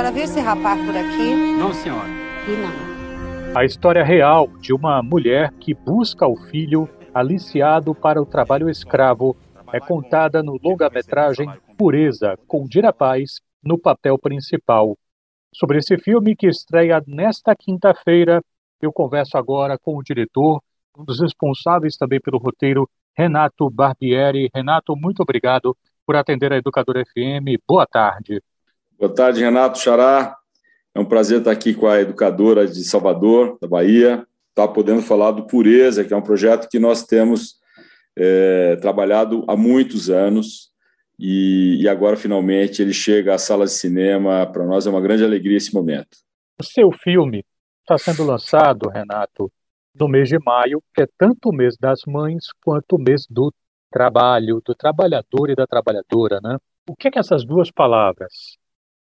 senhora 0.00 0.12
viu 0.12 0.24
esse 0.24 0.40
rapaz 0.40 0.80
por 0.86 0.96
aqui? 0.96 1.34
Não, 1.58 1.74
senhora. 1.74 2.08
E 2.48 2.56
não. 2.56 3.54
A 3.54 3.66
história 3.66 4.02
real 4.02 4.48
de 4.58 4.72
uma 4.72 5.02
mulher 5.02 5.52
que 5.60 5.74
busca 5.74 6.26
o 6.26 6.36
filho 6.36 6.88
aliciado 7.12 7.94
para 7.94 8.20
o 8.20 8.24
trabalho 8.24 8.70
escravo 8.70 9.36
é 9.74 9.78
contada 9.78 10.42
no 10.42 10.58
longa-metragem 10.62 11.46
Pureza, 11.76 12.38
com 12.48 12.64
Dira 12.66 12.94
Paz 12.94 13.40
no 13.62 13.78
papel 13.78 14.18
principal. 14.18 14.96
Sobre 15.54 15.78
esse 15.78 15.98
filme 15.98 16.34
que 16.34 16.46
estreia 16.46 17.02
nesta 17.06 17.54
quinta-feira, 17.54 18.42
eu 18.80 18.90
converso 18.90 19.36
agora 19.36 19.76
com 19.76 19.98
o 19.98 20.02
diretor, 20.02 20.62
um 20.96 21.04
dos 21.04 21.20
responsáveis 21.20 21.96
também 21.98 22.20
pelo 22.20 22.38
roteiro, 22.38 22.88
Renato 23.14 23.68
Barbieri. 23.68 24.48
Renato, 24.54 24.96
muito 24.96 25.20
obrigado 25.22 25.76
por 26.06 26.16
atender 26.16 26.54
a 26.54 26.56
Educadora 26.56 27.04
FM. 27.04 27.60
Boa 27.68 27.86
tarde. 27.86 28.40
Boa 29.00 29.14
tarde, 29.14 29.40
Renato 29.40 29.78
Xará. 29.78 30.36
É 30.94 31.00
um 31.00 31.06
prazer 31.06 31.38
estar 31.38 31.50
aqui 31.50 31.72
com 31.72 31.86
a 31.86 32.02
educadora 32.02 32.66
de 32.66 32.84
Salvador, 32.84 33.56
da 33.58 33.66
Bahia, 33.66 34.26
estar 34.50 34.66
tá 34.66 34.68
podendo 34.68 35.00
falar 35.00 35.30
do 35.30 35.46
Pureza, 35.46 36.04
que 36.04 36.12
é 36.12 36.16
um 36.16 36.20
projeto 36.20 36.68
que 36.68 36.78
nós 36.78 37.02
temos 37.02 37.54
é, 38.14 38.76
trabalhado 38.76 39.42
há 39.48 39.56
muitos 39.56 40.10
anos 40.10 40.68
e, 41.18 41.78
e, 41.80 41.88
agora 41.88 42.14
finalmente 42.14 42.82
ele 42.82 42.92
chega 42.92 43.34
às 43.34 43.40
salas 43.40 43.70
de 43.70 43.76
cinema. 43.78 44.46
Para 44.46 44.66
nós 44.66 44.86
é 44.86 44.90
uma 44.90 45.00
grande 45.00 45.24
alegria 45.24 45.56
esse 45.56 45.72
momento. 45.72 46.18
O 46.60 46.62
seu 46.62 46.92
filme 46.92 47.42
está 47.80 47.96
sendo 47.96 48.22
lançado, 48.22 48.90
Renato, 48.90 49.50
no 49.98 50.08
mês 50.08 50.28
de 50.28 50.38
maio, 50.38 50.82
que 50.94 51.04
é 51.04 51.06
tanto 51.16 51.48
o 51.48 51.56
mês 51.56 51.74
das 51.80 52.02
mães 52.06 52.48
quanto 52.62 52.96
o 52.96 53.02
mês 53.02 53.24
do 53.30 53.50
trabalho, 53.90 54.60
do 54.62 54.74
trabalhador 54.74 55.48
e 55.48 55.54
da 55.54 55.66
trabalhadora, 55.66 56.38
né? 56.42 56.58
O 56.86 56.94
que 56.94 57.08
é 57.08 57.10
que 57.10 57.18
essas 57.18 57.46
duas 57.46 57.70
palavras, 57.70 58.58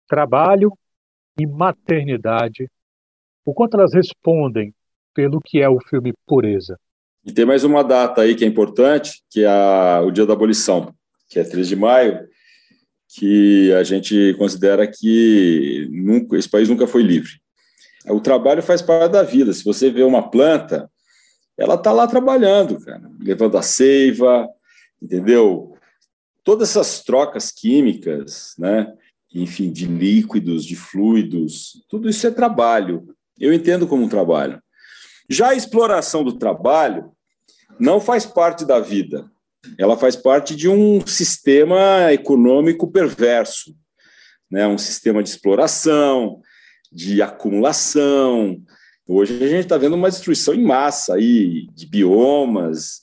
trabalho 0.10 0.74
e 1.40 1.46
maternidade, 1.46 2.70
o 3.46 3.54
quanto 3.54 3.78
elas 3.78 3.94
respondem 3.94 4.74
pelo 5.14 5.40
que 5.40 5.62
é 5.62 5.70
o 5.70 5.80
filme 5.80 6.14
Pureza. 6.26 6.78
E 7.26 7.32
tem 7.32 7.46
mais 7.46 7.64
uma 7.64 7.84
data 7.84 8.22
aí 8.22 8.36
que 8.36 8.44
é 8.44 8.48
importante, 8.48 9.22
que 9.30 9.44
é 9.44 10.00
o 10.00 10.12
dia 10.12 10.26
da 10.26 10.34
abolição, 10.34 10.94
que 11.30 11.40
é 11.40 11.44
3 11.44 11.68
de 11.68 11.76
maio, 11.76 12.28
que 13.16 13.72
a 13.74 13.84
gente 13.84 14.34
considera 14.38 14.88
que 14.88 15.88
nunca, 15.92 16.38
esse 16.38 16.50
país 16.50 16.70
nunca 16.70 16.88
foi 16.88 17.04
livre. 17.04 17.32
O 18.08 18.20
trabalho 18.20 18.64
faz 18.64 18.82
parte 18.82 19.12
da 19.12 19.24
vida. 19.24 19.54
Se 19.54 19.64
você 19.64 19.90
vê 19.90 20.04
uma 20.04 20.30
planta, 20.30 20.90
ela 21.58 21.76
está 21.76 21.92
lá 21.92 22.08
trabalhando, 22.08 22.80
cara, 22.80 23.10
levando 23.20 23.58
a 23.58 23.62
seiva, 23.62 24.48
entendeu? 25.02 25.76
Todas 26.44 26.70
essas 26.70 27.04
trocas 27.04 27.52
químicas, 27.52 28.54
né? 28.58 28.94
Enfim, 29.34 29.72
de 29.72 29.86
líquidos, 29.86 30.66
de 30.66 30.76
fluidos, 30.76 31.84
tudo 31.88 32.10
isso 32.10 32.26
é 32.26 32.32
trabalho. 32.32 33.16
Eu 33.40 33.54
entendo 33.54 33.88
como 33.88 34.04
um 34.04 34.10
trabalho. 34.10 34.62
Já 35.30 35.50
a 35.50 35.56
exploração 35.56 36.24
do 36.24 36.34
trabalho 36.34 37.12
não 37.80 38.02
faz 38.02 38.26
parte 38.26 38.66
da 38.66 38.80
vida. 38.80 39.30
Ela 39.78 39.98
faz 39.98 40.16
parte 40.16 40.56
de 40.56 40.68
um 40.68 41.06
sistema 41.06 42.12
econômico 42.12 42.92
perverso, 42.92 43.76
né? 44.50 44.66
um 44.68 44.78
sistema 44.78 45.22
de 45.22 45.30
exploração, 45.30 46.42
de 46.92 47.22
acumulação. 47.22 48.62
Hoje 49.08 49.44
a 49.44 49.48
gente 49.48 49.64
está 49.64 49.78
vendo 49.78 49.96
uma 49.96 50.10
destruição 50.10 50.54
em 50.54 50.64
massa 50.64 51.16
aí 51.16 51.68
de 51.74 51.86
biomas, 51.86 53.02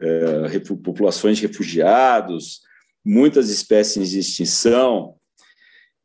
é, 0.00 0.58
populações 0.82 1.38
de 1.38 1.46
refugiados, 1.46 2.60
muitas 3.04 3.50
espécies 3.50 4.10
de 4.10 4.20
extinção. 4.20 5.15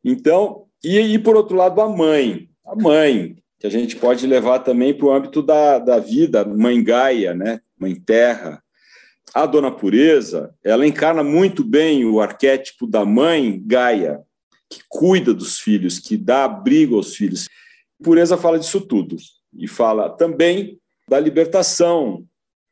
Então, 0.04 0.66
e, 0.84 0.98
e 1.00 1.20
por 1.20 1.36
outro 1.36 1.56
lado, 1.56 1.80
a 1.82 1.88
mãe. 1.88 2.50
A 2.66 2.76
mãe, 2.76 3.36
que 3.60 3.68
a 3.68 3.70
gente 3.70 3.96
pode 3.96 4.26
levar 4.26 4.60
também 4.60 4.94
para 4.94 5.06
o 5.06 5.12
âmbito 5.12 5.42
da, 5.42 5.78
da 5.78 6.00
vida, 6.00 6.44
mãe 6.44 6.84
Gaia, 6.84 7.34
né? 7.34 7.62
mãe 7.80 7.96
terra. 7.96 8.62
A 9.34 9.46
dona 9.46 9.72
Pureza, 9.72 10.54
ela 10.64 10.86
encarna 10.86 11.24
muito 11.24 11.64
bem 11.64 12.06
o 12.06 12.20
arquétipo 12.20 12.86
da 12.86 13.06
mãe 13.06 13.62
Gaia, 13.66 14.22
que 14.70 14.82
cuida 14.90 15.34
dos 15.34 15.60
filhos, 15.60 16.00
que 16.00 16.18
dá 16.18 16.46
abrigo 16.46 16.96
aos 16.96 17.16
filhos. 17.16 17.48
Pureza 18.04 18.38
fala 18.38 18.60
disso 18.60 18.82
tudo. 18.82 19.16
E 19.54 19.68
fala 19.68 20.10
também 20.10 20.80
da 21.08 21.20
libertação, 21.20 22.26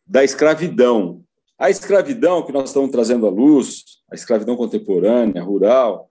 da 0.07 0.23
escravidão. 0.23 1.23
A 1.57 1.69
escravidão 1.69 2.45
que 2.45 2.51
nós 2.51 2.69
estamos 2.69 2.89
trazendo 2.89 3.27
à 3.27 3.29
luz, 3.29 3.83
a 4.11 4.15
escravidão 4.15 4.55
contemporânea, 4.55 5.43
rural, 5.43 6.08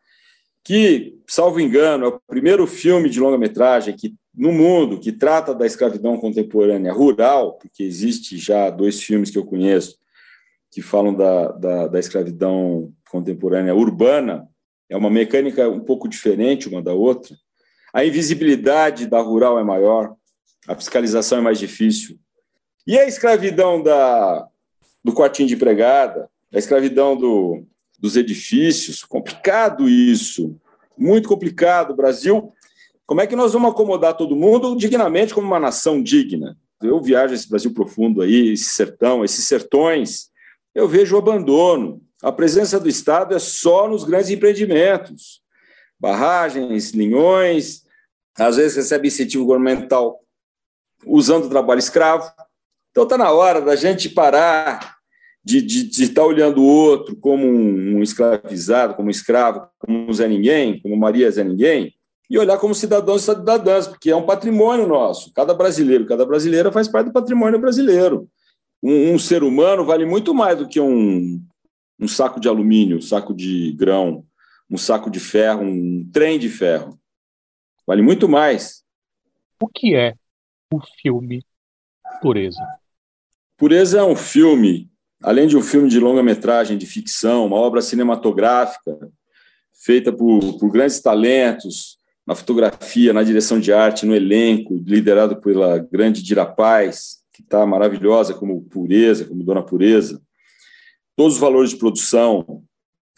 que, 0.69 1.19
salvo 1.27 1.59
engano, 1.59 2.05
é 2.05 2.09
o 2.09 2.21
primeiro 2.27 2.67
filme 2.67 3.09
de 3.09 3.19
longa-metragem 3.19 3.97
que 3.97 4.15
no 4.35 4.53
mundo 4.53 5.01
que 5.01 5.11
trata 5.11 5.55
da 5.55 5.65
escravidão 5.65 6.19
contemporânea 6.19 6.93
rural, 6.93 7.55
porque 7.55 7.83
existe 7.83 8.37
já 8.37 8.69
dois 8.69 9.03
filmes 9.03 9.31
que 9.31 9.39
eu 9.39 9.47
conheço 9.47 9.97
que 10.71 10.83
falam 10.83 11.15
da, 11.15 11.53
da, 11.53 11.89
da 11.89 11.99
escravidão 11.99 12.93
contemporânea 13.11 13.75
urbana, 13.75 14.47
é 14.91 14.97
uma 14.97 15.09
mecânica 15.09 15.67
um 15.71 15.81
pouco 15.81 16.07
diferente 16.07 16.69
uma 16.69 16.83
da 16.83 16.93
outra. 16.93 17.35
A 17.91 18.05
invisibilidade 18.05 19.07
da 19.07 19.21
rural 19.23 19.59
é 19.59 19.65
maior, 19.65 20.15
a 20.69 20.75
fiscalização 20.75 21.39
é 21.39 21.41
mais 21.41 21.59
difícil. 21.59 22.19
E 22.87 22.99
a 22.99 23.09
escravidão 23.09 23.83
da, 23.83 24.47
do 25.03 25.15
quartinho 25.15 25.49
de 25.49 25.55
empregada, 25.55 26.29
a 26.53 26.59
escravidão 26.59 27.17
do, 27.17 27.67
dos 27.99 28.17
edifícios. 28.17 29.05
Complicado 29.05 29.89
isso, 29.89 30.57
muito 30.97 31.29
complicado. 31.29 31.97
Brasil, 31.97 32.53
como 33.07 33.21
é 33.21 33.27
que 33.27 33.37
nós 33.37 33.53
vamos 33.53 33.71
acomodar 33.71 34.17
todo 34.17 34.37
mundo 34.37 34.77
dignamente 34.77 35.35
como 35.35 35.47
uma 35.47 35.61
nação 35.61 36.03
digna? 36.03 36.57
Eu 36.83 37.01
viajo 37.01 37.35
esse 37.35 37.49
Brasil 37.49 37.73
profundo 37.73 38.23
aí, 38.23 38.53
esse 38.53 38.71
sertão, 38.71 39.25
esses 39.25 39.45
sertões, 39.47 40.29
eu 40.75 40.87
vejo 40.87 41.17
o 41.17 41.19
abandono. 41.19 42.01
A 42.23 42.31
presença 42.31 42.79
do 42.79 42.89
Estado 42.89 43.35
é 43.35 43.39
só 43.39 43.89
nos 43.89 44.05
grandes 44.05 44.31
empreendimentos, 44.31 45.41
barragens, 45.99 46.91
linhões, 46.91 47.83
às 48.37 48.57
vezes 48.57 48.77
recebe 48.77 49.09
incentivo 49.09 49.45
governamental 49.45 50.21
usando 51.05 51.47
o 51.47 51.49
trabalho 51.49 51.79
escravo. 51.79 52.31
Então 52.91 53.05
está 53.05 53.19
na 53.19 53.31
hora 53.31 53.61
da 53.61 53.75
gente 53.75 54.09
parar 54.09 54.98
de 55.45 55.89
estar 56.03 56.23
tá 56.23 56.27
olhando 56.27 56.61
o 56.61 56.67
outro 56.67 57.17
como 57.17 57.47
um, 57.47 57.97
um, 57.97 58.03
escravizado, 58.03 58.95
como 58.95 59.09
um 59.09 59.11
escravo, 59.11 59.69
como 59.79 60.09
um 60.09 60.13
Zé 60.13 60.29
Ninguém, 60.29 60.81
como 60.81 60.97
Maria 60.97 61.31
Zé 61.31 61.43
Ninguém, 61.43 61.95
e 62.29 62.39
olhar 62.39 62.59
como 62.59 62.75
cidadãos 62.75 63.23
e 63.23 63.25
cidadãs, 63.25 63.87
porque 63.87 64.11
é 64.11 64.17
um 64.17 64.27
patrimônio 64.27 64.87
nosso. 64.87 65.33
Cada 65.33 65.55
brasileiro, 65.55 66.07
cada 66.07 66.27
brasileira 66.27 66.71
faz 66.71 66.87
parte 66.87 67.07
do 67.07 67.13
patrimônio 67.13 67.59
brasileiro. 67.59 68.29
Um, 68.83 69.15
um 69.15 69.19
ser 69.19 69.43
humano 69.43 69.85
vale 69.85 70.05
muito 70.05 70.35
mais 70.35 70.59
do 70.59 70.69
que 70.69 70.79
um, 70.79 71.43
um 71.99 72.07
saco 72.09 72.39
de 72.39 72.49
alumínio, 72.49 72.99
um 72.99 73.03
saco 73.03 73.35
de 73.35 73.73
grão, 73.73 74.25
um 74.71 74.77
saco 74.77 75.11
de 75.11 75.19
ferro, 75.19 75.63
um 75.63 76.09
trem 76.13 76.39
de 76.39 76.49
ferro. 76.49 76.99
Vale 77.87 78.03
muito 78.03 78.29
mais. 78.29 78.85
O 79.61 79.67
que 79.67 79.95
é 79.95 80.15
o 80.71 80.81
filme 81.01 81.43
Pureza? 82.21 82.63
Pureza 83.57 84.01
é 84.01 84.05
um 84.05 84.15
filme 84.15 84.89
além 85.23 85.47
de 85.47 85.57
um 85.57 85.63
filme 85.63 85.89
de 85.89 85.99
longa-metragem 85.99 86.79
de 86.79 86.87
ficção, 86.87 87.47
uma 87.47 87.57
obra 87.57 87.83
cinematográfica 87.83 88.97
feita 89.85 90.13
por, 90.13 90.59
por, 90.59 90.71
grandes 90.71 91.01
talentos 91.01 91.99
na 92.27 92.35
fotografia, 92.35 93.13
na 93.13 93.23
direção 93.23 93.59
de 93.59 93.73
arte, 93.73 94.05
no 94.05 94.15
elenco, 94.15 94.75
liderado 94.85 95.41
pela 95.41 95.79
grande 95.79 96.23
Dira 96.23 96.45
Paz, 96.45 97.19
que 97.33 97.43
está 97.43 97.65
maravilhosa 97.65 98.35
como 98.35 98.63
Pureza, 98.65 99.25
como 99.25 99.45
Dona 99.45 99.63
Pureza. 99.63 100.21
Todos 101.17 101.35
os 101.35 101.41
valores 101.41 101.71
de 101.71 101.77
produção 101.77 102.63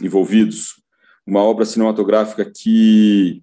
envolvidos, 0.00 0.80
uma 1.26 1.42
obra 1.42 1.64
cinematográfica 1.64 2.44
que, 2.44 3.42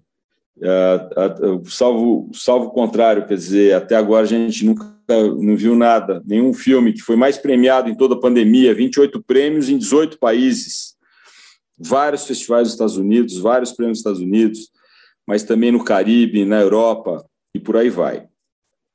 salvo, 1.66 2.30
salvo 2.32 2.66
o 2.66 2.70
contrário, 2.70 3.26
quer 3.26 3.34
dizer, 3.34 3.74
até 3.74 3.94
agora 3.94 4.22
a 4.22 4.28
gente 4.28 4.64
nunca 4.64 4.97
não 5.08 5.56
viu 5.56 5.74
nada, 5.74 6.22
nenhum 6.26 6.52
filme 6.52 6.92
que 6.92 7.00
foi 7.00 7.16
mais 7.16 7.38
premiado 7.38 7.88
em 7.88 7.94
toda 7.94 8.14
a 8.14 8.20
pandemia, 8.20 8.74
28 8.74 9.22
prêmios 9.22 9.68
em 9.68 9.78
18 9.78 10.18
países, 10.18 10.96
vários 11.78 12.26
festivais 12.26 12.64
nos 12.64 12.72
Estados 12.72 12.96
Unidos, 12.96 13.38
vários 13.38 13.72
prêmios 13.72 13.98
nos 13.98 14.00
Estados 14.00 14.20
Unidos, 14.20 14.70
mas 15.26 15.42
também 15.42 15.72
no 15.72 15.84
Caribe, 15.84 16.44
na 16.44 16.60
Europa 16.60 17.24
e 17.54 17.60
por 17.60 17.76
aí 17.76 17.88
vai. 17.88 18.26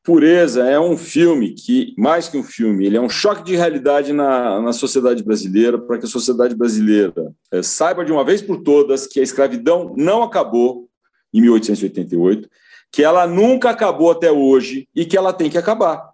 Pureza 0.04 0.68
é 0.68 0.78
um 0.78 0.98
filme 0.98 1.54
que, 1.54 1.94
mais 1.98 2.28
que 2.28 2.38
um 2.38 2.44
filme, 2.44 2.86
ele 2.86 2.98
é 2.98 3.02
um 3.02 3.08
choque 3.08 3.42
de 3.42 3.56
realidade 3.56 4.12
na, 4.12 4.62
na 4.62 4.74
sociedade 4.74 5.24
brasileira, 5.24 5.78
para 5.78 5.98
que 5.98 6.06
a 6.06 6.10
sociedade 6.10 6.54
brasileira 6.54 7.34
é, 7.50 7.64
saiba 7.64 8.04
de 8.04 8.12
uma 8.12 8.26
vez 8.26 8.42
por 8.42 8.62
todas 8.62 9.08
que 9.08 9.22
a 9.22 9.24
escravidão 9.24 9.94
não 9.96 10.22
acabou 10.22 10.90
em 11.34 11.40
1888, 11.42 12.50
que 12.94 13.04
ela 13.04 13.26
nunca 13.26 13.72
acabou 13.72 14.12
até 14.12 14.32
hoje 14.32 14.88
e 14.96 15.04
que 15.04 15.18
ela 15.18 15.34
tem 15.34 15.50
que 15.50 15.58
acabar. 15.58 16.14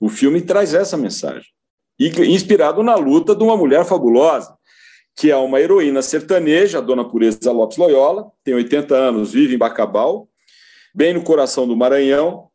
O 0.00 0.08
filme 0.08 0.40
traz 0.40 0.72
essa 0.72 0.96
mensagem. 0.96 1.50
E 2.00 2.08
inspirado 2.08 2.82
na 2.82 2.94
luta 2.94 3.36
de 3.36 3.44
uma 3.44 3.54
mulher 3.54 3.84
fabulosa, 3.84 4.56
que 5.14 5.30
é 5.30 5.36
uma 5.36 5.60
heroína 5.60 6.00
sertaneja, 6.00 6.78
a 6.78 6.80
dona 6.80 7.06
Pureza 7.06 7.52
Lopes 7.52 7.76
Loyola, 7.76 8.32
tem 8.42 8.54
80 8.54 8.96
anos, 8.96 9.32
vive 9.32 9.56
em 9.56 9.58
Bacabal, 9.58 10.26
bem 10.94 11.12
no 11.12 11.22
coração 11.22 11.68
do 11.68 11.76
Maranhão. 11.76 12.48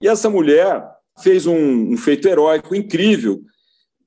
E 0.00 0.08
essa 0.08 0.28
mulher 0.28 0.84
fez 1.22 1.46
um, 1.46 1.92
um 1.92 1.96
feito 1.96 2.26
heróico 2.26 2.74
incrível, 2.74 3.42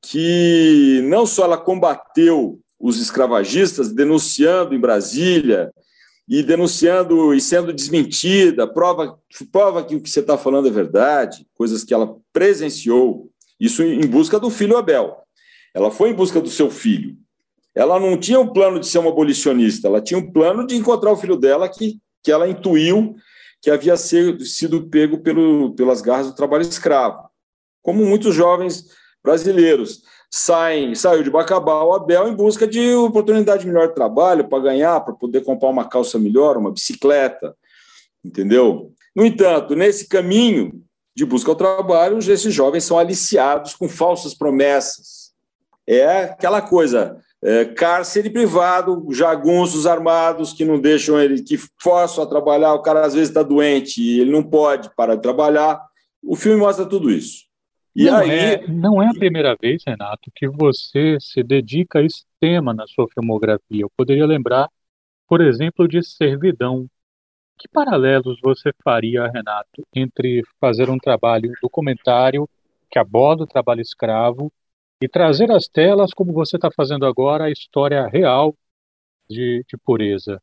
que 0.02 1.00
não 1.06 1.26
só 1.26 1.46
ela 1.46 1.58
combateu 1.58 2.60
os 2.78 3.00
escravagistas, 3.00 3.94
denunciando 3.94 4.76
em 4.76 4.80
Brasília 4.80 5.72
e 6.28 6.42
denunciando 6.42 7.34
e 7.34 7.40
sendo 7.40 7.72
desmentida, 7.72 8.68
prova, 8.68 9.20
prova 9.52 9.84
que 9.84 9.96
o 9.96 10.02
que 10.02 10.10
você 10.10 10.22
está 10.22 10.38
falando 10.38 10.68
é 10.68 10.72
verdade, 10.72 11.46
coisas 11.54 11.84
que 11.84 11.94
ela 11.94 12.18
presenciou, 12.34 13.30
isso 13.60 13.84
em 13.84 14.06
busca 14.08 14.40
do 14.40 14.50
filho 14.50 14.78
Abel. 14.78 15.18
Ela 15.74 15.92
foi 15.92 16.10
em 16.10 16.14
busca 16.14 16.42
do 16.42 16.50
seu 16.50 16.70
filho. 16.72 17.16
Ela 17.76 18.00
não 18.00 18.18
tinha 18.18 18.40
um 18.40 18.48
plano 18.48 18.80
de 18.80 18.88
ser 18.88 19.00
uma 19.00 19.12
abolicionista, 19.12 19.88
ela 19.88 20.02
tinha 20.02 20.18
um 20.18 20.32
plano 20.32 20.66
de 20.66 20.76
encontrar 20.76 21.12
o 21.12 21.18
filho 21.18 21.36
dela 21.36 21.70
que, 21.70 22.00
que 22.24 22.32
ela 22.32 22.50
intuiu 22.50 23.16
que 23.62 23.70
havia 23.70 23.98
sido, 23.98 24.46
sido 24.46 24.88
pego 24.90 25.20
pelo, 25.20 25.74
pelas 25.76 26.02
garras 26.02 26.28
do 26.28 26.36
trabalho 26.36 26.62
escravo. 26.62 27.28
Como 27.82 28.06
muitos 28.06 28.34
jovens 28.34 28.86
brasileiros 29.24 30.04
saem, 30.30 30.96
saiu 30.96 31.24
de 31.24 31.30
Bacabal, 31.30 31.94
Abel, 31.94 32.28
em 32.28 32.36
busca 32.36 32.68
de 32.68 32.94
oportunidade 32.96 33.66
melhor 33.66 33.90
de 33.90 33.96
trabalho 33.96 34.48
para 34.48 34.64
ganhar, 34.64 35.00
para 35.02 35.14
poder 35.14 35.44
comprar 35.44 35.70
uma 35.70 35.88
calça 35.88 36.20
melhor, 36.20 36.58
uma 36.58 36.72
bicicleta, 36.72 37.56
entendeu? 38.24 38.92
No 39.16 39.26
entanto, 39.26 39.76
nesse 39.76 40.08
caminho 40.08 40.84
de 41.16 41.26
busca 41.26 41.50
ao 41.50 41.56
trabalho, 41.56 42.20
esses 42.20 42.54
jovens 42.54 42.84
são 42.84 43.00
aliciados 43.00 43.74
com 43.74 43.88
falsas 43.88 44.34
promessas. 44.34 45.34
É 45.88 46.24
aquela 46.24 46.62
coisa, 46.62 47.18
é, 47.42 47.64
cárcere 47.64 48.30
privado, 48.30 49.06
jagunços 49.12 49.86
armados 49.86 50.52
que 50.52 50.66
não 50.66 50.80
deixam 50.80 51.20
ele, 51.20 51.44
que 51.44 51.58
forçam 51.82 52.24
a 52.24 52.28
trabalhar, 52.28 52.74
o 52.74 52.82
cara 52.82 53.06
às 53.06 53.14
vezes 53.14 53.30
está 53.30 53.44
doente 53.44 54.02
e 54.02 54.20
ele 54.20 54.32
não 54.32 54.44
pode 54.44 54.94
parar 54.96 55.16
de 55.16 55.22
trabalhar. 55.22 55.80
O 56.22 56.36
filme 56.36 56.58
mostra 56.58 56.86
tudo 56.86 57.10
isso. 57.10 57.45
E 57.96 58.06
não, 58.06 58.18
aí... 58.18 58.30
é, 58.30 58.68
não 58.68 59.02
é 59.02 59.08
a 59.08 59.14
primeira 59.14 59.56
vez, 59.56 59.82
Renato, 59.88 60.30
que 60.36 60.50
você 60.50 61.18
se 61.22 61.42
dedica 61.42 62.00
a 62.00 62.04
esse 62.04 62.26
tema 62.40 62.74
na 62.74 62.86
sua 62.88 63.08
filmografia. 63.08 63.84
Eu 63.84 63.92
poderia 63.96 64.26
lembrar, 64.26 64.70
por 65.28 65.40
exemplo, 65.40 65.88
de 65.88 66.04
Servidão. 66.04 66.88
Que 67.58 67.70
paralelos 67.70 68.38
você 68.44 68.72
faria, 68.84 69.28
Renato, 69.28 69.82
entre 69.96 70.44
fazer 70.60 70.90
um 70.90 70.98
trabalho 70.98 71.50
um 71.50 71.54
documentário 71.62 72.50
que 72.92 73.00
aborda 73.00 73.44
o 73.44 73.48
trabalho 73.48 73.80
escravo 73.80 74.52
e 75.02 75.08
trazer 75.08 75.50
às 75.50 75.66
telas, 75.66 76.14
como 76.14 76.34
você 76.34 76.58
está 76.58 76.70
fazendo 76.70 77.06
agora, 77.06 77.46
a 77.46 77.52
história 77.52 78.06
real 78.08 78.54
de, 79.30 79.64
de 79.70 79.78
pureza? 79.78 80.42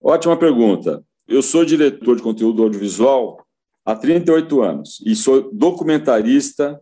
Ótima 0.00 0.38
pergunta. 0.38 1.04
Eu 1.28 1.42
sou 1.42 1.64
diretor 1.64 2.16
de 2.16 2.22
conteúdo 2.22 2.62
audiovisual 2.62 3.43
há 3.84 3.94
38 3.94 4.62
anos 4.62 5.02
e 5.04 5.14
sou 5.14 5.52
documentarista 5.52 6.80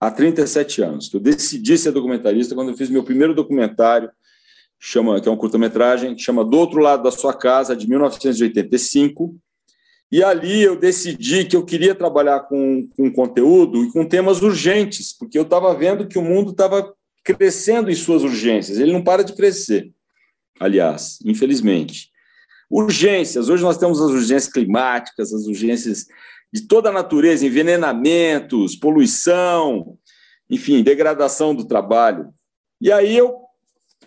há 0.00 0.10
37 0.10 0.82
anos. 0.82 1.12
Eu 1.12 1.20
decidi 1.20 1.76
ser 1.76 1.90
documentarista 1.90 2.54
quando 2.54 2.70
eu 2.70 2.76
fiz 2.76 2.88
meu 2.88 3.02
primeiro 3.02 3.34
documentário, 3.34 4.10
chama, 4.78 5.20
que 5.20 5.28
é 5.28 5.32
um 5.32 5.36
curta-metragem, 5.36 6.14
que 6.14 6.22
chama 6.22 6.44
Do 6.44 6.58
Outro 6.58 6.80
Lado 6.80 7.02
da 7.02 7.10
Sua 7.10 7.32
Casa, 7.32 7.74
de 7.74 7.88
1985, 7.88 9.34
e 10.12 10.22
ali 10.22 10.62
eu 10.62 10.76
decidi 10.76 11.44
que 11.44 11.56
eu 11.56 11.64
queria 11.64 11.94
trabalhar 11.94 12.40
com, 12.40 12.86
com 12.96 13.10
conteúdo 13.10 13.84
e 13.84 13.90
com 13.90 14.06
temas 14.06 14.42
urgentes, 14.42 15.12
porque 15.12 15.38
eu 15.38 15.42
estava 15.42 15.74
vendo 15.74 16.06
que 16.06 16.18
o 16.18 16.22
mundo 16.22 16.50
estava 16.50 16.94
crescendo 17.24 17.90
em 17.90 17.94
suas 17.94 18.22
urgências. 18.22 18.78
Ele 18.78 18.92
não 18.92 19.02
para 19.02 19.24
de 19.24 19.32
crescer, 19.32 19.90
aliás, 20.60 21.18
infelizmente. 21.24 22.10
Urgências. 22.70 23.48
Hoje 23.48 23.62
nós 23.62 23.78
temos 23.78 24.00
as 24.00 24.10
urgências 24.10 24.52
climáticas, 24.52 25.32
as 25.32 25.46
urgências 25.46 26.06
de 26.54 26.68
toda 26.68 26.88
a 26.88 26.92
natureza, 26.92 27.44
envenenamentos, 27.44 28.76
poluição, 28.76 29.98
enfim, 30.48 30.84
degradação 30.84 31.52
do 31.52 31.64
trabalho. 31.64 32.32
E 32.80 32.92
aí 32.92 33.16
eu 33.16 33.40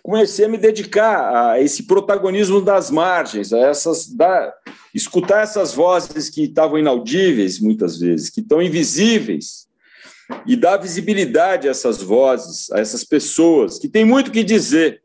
comecei 0.02 0.46
a 0.46 0.48
me 0.48 0.56
dedicar 0.56 1.50
a 1.50 1.60
esse 1.60 1.82
protagonismo 1.82 2.62
das 2.62 2.90
margens, 2.90 3.52
a 3.52 3.58
essas, 3.58 4.08
da, 4.08 4.54
escutar 4.94 5.42
essas 5.42 5.74
vozes 5.74 6.30
que 6.30 6.44
estavam 6.44 6.78
inaudíveis 6.78 7.60
muitas 7.60 7.98
vezes, 7.98 8.30
que 8.30 8.40
estão 8.40 8.62
invisíveis, 8.62 9.68
e 10.46 10.56
dar 10.56 10.78
visibilidade 10.78 11.68
a 11.68 11.70
essas 11.70 12.00
vozes, 12.00 12.70
a 12.70 12.80
essas 12.80 13.04
pessoas 13.04 13.78
que 13.78 13.88
têm 13.88 14.06
muito 14.06 14.30
que 14.30 14.42
dizer. 14.42 15.02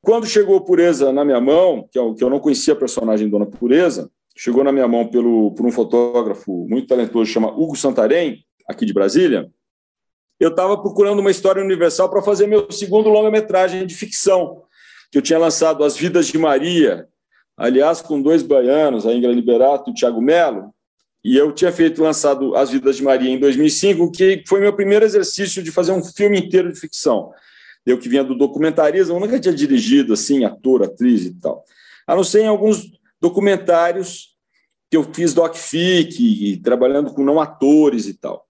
Quando 0.00 0.26
chegou 0.26 0.64
Pureza 0.64 1.12
na 1.12 1.22
minha 1.22 1.40
mão, 1.40 1.86
eu, 1.94 2.14
que 2.14 2.24
eu 2.24 2.30
não 2.30 2.40
conhecia 2.40 2.72
a 2.72 2.76
personagem 2.76 3.28
Dona 3.28 3.44
Pureza, 3.44 4.10
chegou 4.36 4.64
na 4.64 4.72
minha 4.72 4.88
mão 4.88 5.06
pelo, 5.06 5.52
por 5.52 5.66
um 5.66 5.72
fotógrafo 5.72 6.66
muito 6.68 6.88
talentoso, 6.88 7.30
chama 7.30 7.50
Hugo 7.50 7.76
Santarém, 7.76 8.44
aqui 8.68 8.86
de 8.86 8.92
Brasília, 8.92 9.50
eu 10.40 10.48
estava 10.48 10.76
procurando 10.76 11.20
uma 11.20 11.30
história 11.30 11.62
universal 11.62 12.10
para 12.10 12.22
fazer 12.22 12.46
meu 12.46 12.70
segundo 12.70 13.08
longa-metragem 13.08 13.86
de 13.86 13.94
ficção, 13.94 14.62
que 15.10 15.18
eu 15.18 15.22
tinha 15.22 15.38
lançado 15.38 15.84
As 15.84 15.96
Vidas 15.96 16.26
de 16.26 16.38
Maria, 16.38 17.06
aliás, 17.56 18.00
com 18.00 18.20
dois 18.20 18.42
baianos, 18.42 19.06
a 19.06 19.12
Ingra 19.12 19.30
Liberato 19.30 19.90
e 19.90 19.92
o 19.92 19.94
Thiago 19.94 20.20
Melo, 20.20 20.74
e 21.24 21.36
eu 21.36 21.52
tinha 21.52 21.70
feito 21.70 22.02
lançado 22.02 22.56
As 22.56 22.70
Vidas 22.70 22.96
de 22.96 23.04
Maria 23.04 23.30
em 23.30 23.38
2005, 23.38 24.10
que 24.10 24.42
foi 24.48 24.60
meu 24.60 24.72
primeiro 24.72 25.04
exercício 25.04 25.62
de 25.62 25.70
fazer 25.70 25.92
um 25.92 26.02
filme 26.02 26.40
inteiro 26.40 26.72
de 26.72 26.80
ficção. 26.80 27.30
Eu 27.86 27.98
que 27.98 28.08
vinha 28.08 28.24
do 28.24 28.36
documentarismo, 28.36 29.20
nunca 29.20 29.38
tinha 29.38 29.54
dirigido 29.54 30.12
assim, 30.12 30.44
ator, 30.44 30.82
atriz 30.82 31.24
e 31.24 31.38
tal. 31.38 31.64
A 32.04 32.16
não 32.16 32.24
ser 32.24 32.42
em 32.42 32.48
alguns 32.48 32.90
documentários 33.22 34.36
que 34.90 34.96
eu 34.96 35.04
fiz 35.04 35.32
doc-fic, 35.32 36.60
trabalhando 36.62 37.14
com 37.14 37.24
não 37.24 37.40
atores 37.40 38.06
e 38.06 38.14
tal. 38.14 38.44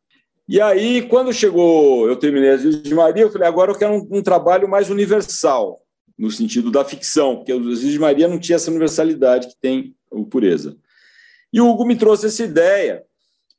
E 0.48 0.60
aí, 0.60 1.02
quando 1.02 1.32
chegou, 1.32 2.08
eu 2.08 2.16
terminei 2.16 2.50
as 2.50 2.62
Vidas 2.62 2.82
de 2.82 2.94
Maria, 2.94 3.22
eu 3.22 3.30
falei, 3.30 3.46
agora 3.46 3.70
eu 3.70 3.78
quero 3.78 3.92
um, 3.92 4.08
um, 4.10 4.22
trabalho 4.22 4.68
mais 4.68 4.90
universal, 4.90 5.80
no 6.18 6.30
sentido 6.30 6.70
da 6.70 6.84
ficção, 6.84 7.36
porque 7.36 7.52
as 7.52 7.58
Vidas 7.58 7.80
de 7.80 7.98
Maria 7.98 8.26
não 8.26 8.40
tinha 8.40 8.56
essa 8.56 8.70
universalidade 8.70 9.46
que 9.48 9.56
tem 9.60 9.94
o 10.10 10.24
Pureza. 10.24 10.76
E 11.52 11.60
o 11.60 11.68
Hugo 11.68 11.84
me 11.84 11.94
trouxe 11.94 12.26
essa 12.26 12.42
ideia, 12.42 13.04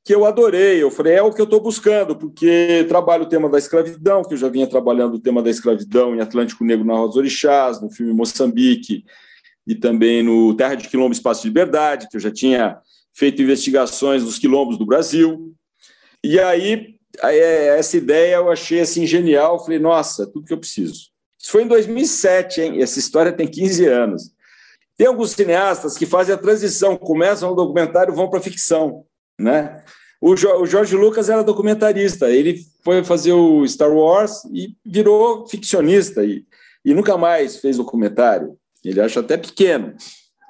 que 0.04 0.14
eu 0.14 0.26
adorei. 0.26 0.82
Eu 0.82 0.92
falei, 0.92 1.14
é 1.14 1.22
o 1.22 1.32
que 1.32 1.40
eu 1.40 1.46
estou 1.46 1.62
buscando, 1.62 2.16
porque 2.16 2.86
trabalho 2.90 3.24
o 3.24 3.30
tema 3.30 3.48
da 3.48 3.58
escravidão, 3.58 4.24
que 4.24 4.34
eu 4.34 4.38
já 4.38 4.50
vinha 4.50 4.68
trabalhando 4.68 5.14
o 5.14 5.20
tema 5.20 5.42
da 5.42 5.50
escravidão 5.50 6.16
em 6.16 6.20
Atlântico 6.20 6.66
Negro 6.66 6.86
na 6.86 6.96
Rosa 6.96 7.20
Orixás, 7.20 7.82
no 7.82 7.90
filme 7.90 8.14
Moçambique, 8.14 9.06
e 9.66 9.76
também 9.76 10.22
no 10.22 10.56
Terra 10.56 10.76
de 10.76 10.88
Quilombo 10.88 11.14
Espaço 11.14 11.42
de 11.42 11.48
Liberdade, 11.48 12.08
que 12.10 12.18
eu 12.18 12.22
já 12.22 12.32
tinha 12.32 12.78
feito 13.14 13.42
investigações 13.42 14.24
dos 14.24 14.38
quilombos 14.38 14.78
do 14.78 14.86
Brasil. 14.86 15.54
E 16.24 16.40
aí, 16.40 16.96
é, 17.22 17.78
essa 17.78 17.98
ideia 17.98 18.36
eu 18.36 18.52
achei 18.52 18.82
assim 18.82 19.06
genial. 19.06 19.64
Falei, 19.64 19.80
nossa, 19.80 20.26
tudo 20.26 20.46
que 20.46 20.54
eu 20.54 20.60
preciso. 20.60 21.12
Isso 21.40 21.52
foi 21.52 21.64
em 21.64 21.68
2007, 21.68 22.62
hein? 22.62 22.82
Essa 22.82 23.00
história 23.00 23.32
tem 23.32 23.48
15 23.48 23.86
anos. 23.86 24.32
Tem 24.98 25.08
alguns 25.08 25.32
cineastas 25.32 25.98
que 25.98 26.06
fazem 26.06 26.34
a 26.34 26.38
transição, 26.38 26.96
começam 26.96 27.50
no 27.50 27.56
documentário 27.56 28.14
vão 28.14 28.30
para 28.30 28.40
a 28.40 28.44
ficção, 28.44 29.06
né? 29.40 29.84
O, 30.22 30.38
Jorge 30.38 30.96
Lucas 30.96 31.30
era 31.30 31.44
documentarista, 31.44 32.30
ele 32.30 32.62
foi 32.82 33.04
fazer 33.04 33.34
o 33.34 33.68
Star 33.68 33.92
Wars 33.92 34.46
e 34.54 34.74
virou 34.86 35.46
ficcionista 35.48 36.24
e, 36.24 36.46
e 36.86 36.94
nunca 36.94 37.18
mais 37.18 37.58
fez 37.58 37.76
documentário. 37.76 38.58
Ele 38.84 39.02
acha 39.02 39.20
até 39.20 39.38
pequeno. 39.38 39.96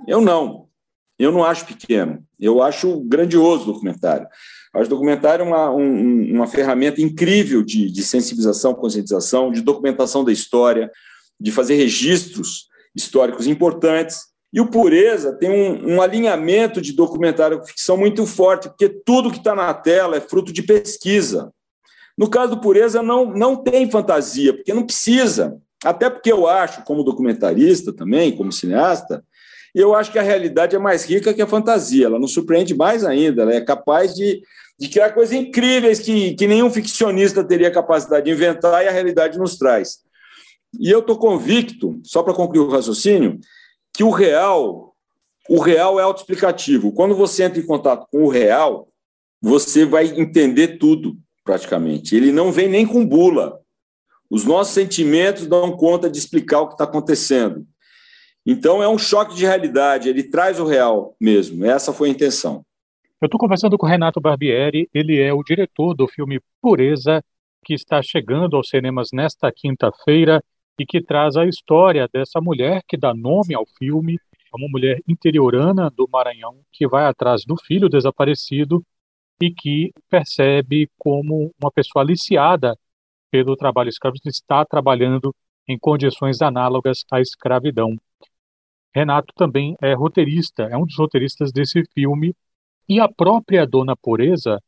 Eu 0.08 0.22
não. 0.22 0.68
Eu 1.18 1.32
não 1.32 1.44
acho 1.44 1.66
pequeno. 1.66 2.24
Eu 2.40 2.62
acho 2.62 3.00
grandioso 3.02 3.64
o 3.64 3.74
documentário. 3.74 4.28
Acho 4.74 4.88
o 4.88 4.90
documentário 4.90 5.46
uma, 5.46 5.70
um, 5.72 6.34
uma 6.34 6.48
ferramenta 6.48 7.02
incrível 7.02 7.64
de, 7.64 7.92
de 7.92 8.04
sensibilização, 8.04 8.74
conscientização, 8.74 9.52
de 9.52 9.62
documentação 9.62 10.24
da 10.24 10.32
história, 10.32 10.92
de 11.40 11.52
fazer 11.52 11.76
registros 11.76 12.68
históricos 12.96 13.46
importantes. 13.46 14.22
E 14.52 14.60
o 14.60 14.68
Pureza 14.68 15.34
tem 15.34 15.50
um, 15.50 15.96
um 15.96 16.02
alinhamento 16.02 16.82
de 16.82 16.94
documentário 16.94 17.60
com 17.60 17.66
ficção 17.66 17.98
muito 17.98 18.26
forte, 18.26 18.68
porque 18.68 18.90
tudo 18.90 19.32
que 19.32 19.38
está 19.38 19.56
na 19.56 19.74
tela 19.74 20.18
é 20.18 20.22
fruto 20.22 20.52
de 20.52 20.64
pesquisa. 20.64 21.52
No 22.18 22.30
caso 22.30 22.56
do 22.56 22.62
Pureza, 22.62 23.02
não, 23.02 23.26
não 23.26 23.56
tem 23.56 23.90
fantasia, 23.90 24.54
porque 24.54 24.74
não 24.74 24.86
precisa. 24.86 25.58
Até 25.84 26.10
porque 26.10 26.32
eu 26.32 26.48
acho, 26.48 26.84
como 26.84 27.04
documentarista 27.04 27.92
também, 27.92 28.36
como 28.36 28.52
cineasta, 28.52 29.24
eu 29.76 29.96
acho 29.96 30.12
que 30.12 30.20
a 30.20 30.24
realidade 30.24 30.76
é 30.76 30.80
mais 30.80 31.04
rica 31.04 31.34
que 31.34 31.42
a 31.42 31.48
fantasia. 31.48 32.06
Ela 32.06 32.20
nos 32.20 32.34
surpreende 32.34 32.76
mais 32.76 33.04
ainda. 33.04 33.42
Ela 33.42 33.56
é 33.56 33.62
capaz 33.62 34.14
de 34.14 34.42
de 34.78 34.90
criar 34.90 35.12
coisas 35.12 35.34
incríveis 35.34 36.00
que, 36.00 36.34
que 36.34 36.48
nenhum 36.48 36.70
ficcionista 36.70 37.44
teria 37.44 37.72
capacidade 37.72 38.26
de 38.26 38.32
inventar 38.32 38.84
e 38.84 38.88
a 38.88 38.92
realidade 38.92 39.38
nos 39.38 39.58
traz. 39.58 40.00
E 40.80 40.90
eu 40.90 41.00
estou 41.00 41.18
convicto, 41.18 42.00
só 42.04 42.24
para 42.24 42.34
concluir 42.34 42.66
o 42.66 42.70
raciocínio, 42.70 43.40
que 43.94 44.04
o 44.04 44.10
real, 44.10 44.96
o 45.48 45.60
real 45.60 46.00
é 46.00 46.04
autoexplicativo. 46.04 46.92
Quando 46.92 47.16
você 47.16 47.44
entra 47.44 47.60
em 47.60 47.66
contato 47.66 48.08
com 48.12 48.24
o 48.24 48.30
real, 48.30 48.90
você 49.42 49.86
vai 49.86 50.08
entender 50.08 50.80
tudo, 50.80 51.16
praticamente. 51.44 52.16
Ele 52.16 52.32
não 52.32 52.52
vem 52.52 52.68
nem 52.68 52.86
com 52.86 53.06
bula. 53.06 53.60
Os 54.34 54.46
nossos 54.46 54.74
sentimentos 54.74 55.46
dão 55.46 55.78
conta 55.78 56.10
de 56.10 56.18
explicar 56.18 56.62
o 56.62 56.68
que 56.68 56.74
está 56.74 56.86
acontecendo. 56.86 57.68
Então, 58.44 58.82
é 58.82 58.90
um 58.90 58.98
choque 58.98 59.36
de 59.36 59.46
realidade, 59.46 60.10
ele 60.10 60.24
traz 60.24 60.60
o 60.60 60.66
real 60.66 61.16
mesmo. 61.22 61.64
Essa 61.64 61.94
foi 61.94 62.10
a 62.10 62.12
intenção. 62.12 62.66
Eu 63.22 63.28
estou 63.28 63.40
conversando 63.40 63.78
com 63.78 63.86
Renato 63.86 64.20
Barbieri, 64.20 64.90
ele 64.92 65.22
é 65.22 65.32
o 65.32 65.44
diretor 65.44 65.94
do 65.94 66.08
filme 66.08 66.42
Pureza, 66.60 67.24
que 67.64 67.76
está 67.76 68.02
chegando 68.02 68.58
aos 68.58 68.70
cinemas 68.70 69.10
nesta 69.14 69.52
quinta-feira 69.52 70.44
e 70.80 70.84
que 70.84 71.00
traz 71.00 71.38
a 71.38 71.46
história 71.46 72.10
dessa 72.12 72.42
mulher 72.42 72.82
que 72.88 72.98
dá 72.98 73.14
nome 73.14 73.54
ao 73.54 73.68
filme, 73.78 74.18
uma 74.52 74.68
mulher 74.68 75.00
interiorana 75.08 75.92
do 75.96 76.10
Maranhão 76.12 76.56
que 76.72 76.88
vai 76.88 77.06
atrás 77.06 77.46
do 77.46 77.56
filho 77.56 77.88
desaparecido 77.88 78.84
e 79.40 79.52
que 79.52 79.92
percebe 80.10 80.90
como 80.98 81.54
uma 81.62 81.72
pessoa 81.72 82.04
aliciada 82.04 82.76
pelo 83.34 83.58
trabalho 83.58 83.90
escravo 83.90 84.16
está 84.26 84.64
trabalhando 84.64 85.36
em 85.68 85.76
condições 85.80 86.40
análogas 86.40 87.04
à 87.12 87.20
escravidão. 87.20 87.98
Renato 88.94 89.34
também 89.36 89.76
é 89.82 89.96
roteirista, 89.96 90.66
é 90.66 90.78
um 90.78 90.86
dos 90.86 90.96
roteiristas 90.96 91.52
desse 91.52 91.84
filme, 91.96 92.36
e 92.88 93.00
a 93.00 93.10
própria 93.10 93.66
Dona 93.66 93.96
Pureza, 93.96 94.62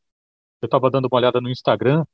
eu 0.64 0.66
estava 0.66 0.90
dando 0.90 1.06
uma 1.06 1.16
olhada 1.16 1.40
no 1.40 1.48
Instagram 1.48 2.06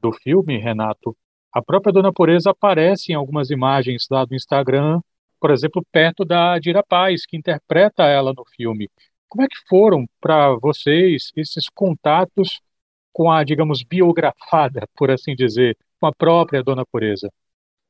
do 0.00 0.12
filme, 0.12 0.58
Renato, 0.58 1.16
a 1.52 1.62
própria 1.62 1.92
Dona 1.92 2.12
Pureza 2.12 2.50
aparece 2.50 3.12
em 3.12 3.14
algumas 3.14 3.50
imagens 3.50 4.08
lá 4.10 4.24
do 4.24 4.34
Instagram, 4.34 5.00
por 5.38 5.52
exemplo, 5.52 5.86
perto 5.92 6.24
da 6.24 6.58
Dira 6.58 6.82
Paz, 6.82 7.24
que 7.24 7.36
interpreta 7.36 8.02
ela 8.02 8.32
no 8.36 8.44
filme. 8.56 8.90
Como 9.28 9.44
é 9.44 9.46
que 9.46 9.68
foram 9.68 10.04
para 10.20 10.56
vocês 10.56 11.30
esses 11.36 11.68
contatos 11.72 12.60
com 13.12 13.30
a, 13.30 13.44
digamos, 13.44 13.84
biografada, 13.84 14.88
por 14.96 15.08
assim 15.12 15.36
dizer, 15.36 15.76
com 16.02 16.08
a 16.08 16.12
própria 16.12 16.64
Dona 16.64 16.84
Pureza? 16.84 17.30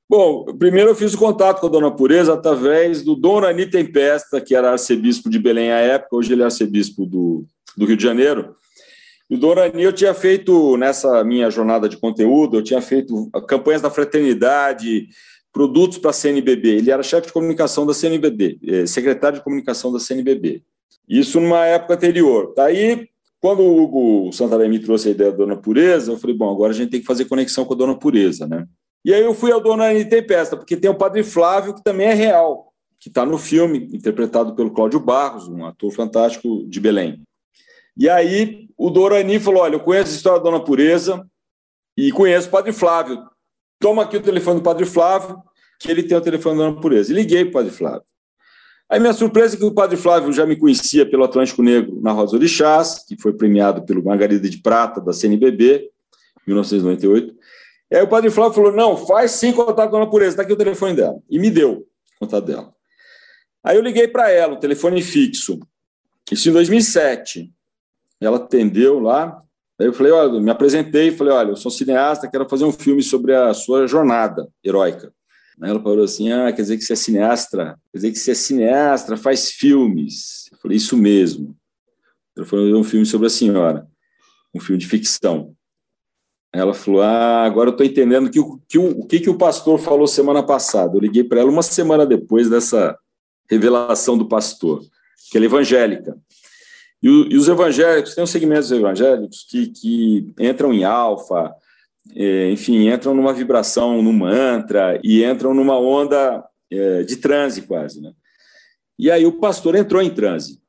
Bom, 0.06 0.44
primeiro 0.58 0.90
eu 0.90 0.94
fiz 0.94 1.14
o 1.14 1.18
contato 1.18 1.60
com 1.60 1.66
a 1.66 1.70
Dona 1.70 1.90
Pureza 1.90 2.34
através 2.34 3.02
do 3.02 3.16
Dona 3.16 3.48
Ani 3.48 3.64
Tempesta, 3.64 4.38
que 4.38 4.54
era 4.54 4.72
arcebispo 4.72 5.30
de 5.30 5.38
Belém 5.38 5.72
à 5.72 5.78
época, 5.78 6.16
hoje 6.16 6.34
ele 6.34 6.42
é 6.42 6.44
arcebispo 6.44 7.06
do, 7.06 7.46
do 7.74 7.86
Rio 7.86 7.96
de 7.96 8.02
Janeiro. 8.02 8.54
E 9.30 9.36
o 9.36 9.38
Dona 9.38 9.62
Ani 9.62 9.82
eu 9.82 9.94
tinha 9.94 10.12
feito, 10.12 10.76
nessa 10.76 11.24
minha 11.24 11.48
jornada 11.48 11.88
de 11.88 11.96
conteúdo, 11.96 12.58
eu 12.58 12.62
tinha 12.62 12.82
feito 12.82 13.30
campanhas 13.48 13.80
da 13.80 13.88
fraternidade, 13.88 15.08
produtos 15.50 15.96
para 15.96 16.10
a 16.10 16.12
CNBB. 16.12 16.68
Ele 16.68 16.90
era 16.90 17.02
chefe 17.02 17.28
de 17.28 17.32
comunicação 17.32 17.86
da 17.86 17.94
CNBB, 17.94 18.58
eh, 18.62 18.84
secretário 18.84 19.38
de 19.38 19.44
comunicação 19.44 19.90
da 19.90 19.98
CNBB. 19.98 20.62
Isso 21.08 21.40
numa 21.40 21.64
época 21.64 21.94
anterior. 21.94 22.52
Daí, 22.54 23.08
quando 23.42 23.60
o 23.60 23.82
Hugo 23.82 24.32
Santarém 24.32 24.70
me 24.70 24.78
trouxe 24.78 25.08
a 25.08 25.10
ideia 25.10 25.32
da 25.32 25.38
Dona 25.38 25.56
Pureza, 25.56 26.12
eu 26.12 26.16
falei, 26.16 26.36
bom, 26.36 26.48
agora 26.48 26.70
a 26.70 26.74
gente 26.74 26.90
tem 26.90 27.00
que 27.00 27.06
fazer 27.06 27.24
conexão 27.24 27.64
com 27.64 27.74
a 27.74 27.76
Dona 27.76 27.98
Pureza, 27.98 28.46
né? 28.46 28.68
E 29.04 29.12
aí 29.12 29.20
eu 29.20 29.34
fui 29.34 29.50
ao 29.50 29.60
Dona 29.60 29.86
Ani 29.86 30.04
Tempesta, 30.04 30.56
porque 30.56 30.76
tem 30.76 30.88
o 30.88 30.94
Padre 30.94 31.24
Flávio, 31.24 31.74
que 31.74 31.82
também 31.82 32.06
é 32.06 32.14
real, 32.14 32.72
que 33.00 33.08
está 33.08 33.26
no 33.26 33.36
filme, 33.36 33.90
interpretado 33.92 34.54
pelo 34.54 34.70
Cláudio 34.70 35.00
Barros, 35.00 35.48
um 35.48 35.66
ator 35.66 35.90
fantástico 35.90 36.64
de 36.68 36.78
Belém. 36.78 37.20
E 37.98 38.08
aí 38.08 38.68
o 38.78 38.88
Dorani 38.90 39.40
falou: 39.40 39.62
Olha, 39.62 39.74
eu 39.74 39.80
conheço 39.80 40.12
a 40.12 40.16
história 40.16 40.38
da 40.38 40.48
Dona 40.48 40.64
Pureza 40.64 41.26
e 41.98 42.12
conheço 42.12 42.46
o 42.46 42.52
Padre 42.52 42.72
Flávio. 42.72 43.24
Toma 43.80 44.04
aqui 44.04 44.16
o 44.16 44.22
telefone 44.22 44.60
do 44.60 44.62
Padre 44.62 44.86
Flávio, 44.86 45.42
que 45.80 45.90
ele 45.90 46.04
tem 46.04 46.16
o 46.16 46.20
telefone 46.20 46.58
da 46.58 46.68
Dona 46.68 46.80
Pureza. 46.80 47.12
E 47.12 47.16
liguei 47.16 47.44
para 47.44 47.50
o 47.50 47.52
Padre 47.54 47.70
Flávio. 47.72 48.11
Aí 48.92 49.00
minha 49.00 49.14
surpresa 49.14 49.56
é 49.56 49.58
que 49.58 49.64
o 49.64 49.72
Padre 49.72 49.96
Flávio 49.96 50.30
já 50.34 50.44
me 50.44 50.54
conhecia 50.54 51.08
pelo 51.08 51.24
Atlântico 51.24 51.62
Negro 51.62 51.98
na 52.02 52.12
Rosa 52.12 52.36
Orixás, 52.36 53.02
que 53.08 53.16
foi 53.16 53.32
premiado 53.32 53.86
pelo 53.86 54.04
Margarida 54.04 54.46
de 54.50 54.58
Prata 54.58 55.00
da 55.00 55.14
CNBB, 55.14 55.88
1998. 56.46 57.34
E 57.90 57.96
aí 57.96 58.02
o 58.02 58.08
Padre 58.08 58.30
Flávio 58.30 58.52
falou: 58.52 58.70
não, 58.70 58.94
faz 58.94 59.30
sim 59.30 59.50
contato 59.50 59.90
com 59.90 59.96
a 59.96 60.06
Pureza, 60.06 60.32
está 60.32 60.42
aqui 60.42 60.52
o 60.52 60.58
telefone 60.58 60.94
dela. 60.94 61.18
E 61.30 61.38
me 61.38 61.50
deu 61.50 61.72
o 61.72 61.86
contato 62.20 62.44
dela. 62.44 62.70
Aí 63.64 63.78
eu 63.78 63.82
liguei 63.82 64.06
para 64.08 64.30
ela, 64.30 64.52
o 64.52 64.60
telefone 64.60 65.00
fixo. 65.00 65.58
Isso 66.30 66.50
em 66.50 66.52
2007. 66.52 67.50
Ela 68.20 68.36
atendeu 68.36 69.00
lá. 69.00 69.42
Aí 69.80 69.86
eu 69.86 69.94
falei: 69.94 70.12
olha, 70.12 70.38
me 70.38 70.50
apresentei, 70.50 71.12
falei: 71.12 71.32
olha, 71.32 71.48
eu 71.52 71.56
sou 71.56 71.70
cineasta, 71.70 72.28
quero 72.28 72.46
fazer 72.46 72.66
um 72.66 72.72
filme 72.72 73.02
sobre 73.02 73.34
a 73.34 73.54
sua 73.54 73.86
jornada 73.86 74.46
heróica. 74.62 75.14
Ela 75.62 75.80
falou 75.80 76.04
assim: 76.04 76.32
ah, 76.32 76.52
quer 76.52 76.62
dizer 76.62 76.76
que 76.76 76.84
você 76.84 76.92
é 76.92 76.96
cineasta? 76.96 77.78
Quer 77.92 77.98
dizer 77.98 78.12
que 78.12 78.18
você 78.18 78.30
é 78.32 78.34
cineasta, 78.34 79.16
faz 79.16 79.50
filmes. 79.50 80.48
Eu 80.50 80.58
falei: 80.58 80.76
isso 80.76 80.96
mesmo. 80.96 81.56
Eu 82.34 82.44
falei: 82.44 82.74
um 82.74 82.84
filme 82.84 83.06
sobre 83.06 83.26
a 83.26 83.30
senhora, 83.30 83.86
um 84.54 84.60
filme 84.60 84.78
de 84.78 84.88
ficção. 84.88 85.54
Ela 86.52 86.74
falou: 86.74 87.02
Ah, 87.02 87.44
agora 87.44 87.70
eu 87.70 87.72
estou 87.72 87.86
entendendo 87.86 88.30
que, 88.30 88.40
que, 88.68 88.78
o, 88.78 89.06
que, 89.06 89.20
que 89.20 89.30
o 89.30 89.38
pastor 89.38 89.78
falou 89.78 90.06
semana 90.06 90.42
passada. 90.42 90.96
Eu 90.96 91.00
liguei 91.00 91.24
para 91.24 91.40
ela 91.40 91.50
uma 91.50 91.62
semana 91.62 92.04
depois 92.04 92.50
dessa 92.50 92.98
revelação 93.48 94.18
do 94.18 94.28
pastor, 94.28 94.82
que 95.30 95.36
ela 95.36 95.46
é 95.46 95.48
evangélica. 95.48 96.16
E, 97.02 97.36
os 97.36 97.48
evangélicos, 97.48 98.14
tem 98.14 98.22
um 98.22 98.26
segmentos 98.28 98.70
evangélicos 98.70 99.44
que, 99.48 99.66
que 99.68 100.32
entram 100.38 100.72
em 100.72 100.84
alfa, 100.84 101.46
é, 101.46 101.61
enfim, 102.14 102.88
entram 102.88 103.14
numa 103.14 103.32
vibração, 103.32 104.02
num 104.02 104.12
mantra, 104.12 105.00
e 105.02 105.24
entram 105.24 105.54
numa 105.54 105.78
onda 105.78 106.44
é, 106.70 107.02
de 107.02 107.16
transe 107.16 107.62
quase. 107.62 108.00
Né? 108.00 108.12
E 108.98 109.10
aí 109.10 109.26
o 109.26 109.38
pastor 109.38 109.74
entrou 109.74 110.02
em 110.02 110.10
transe 110.10 110.60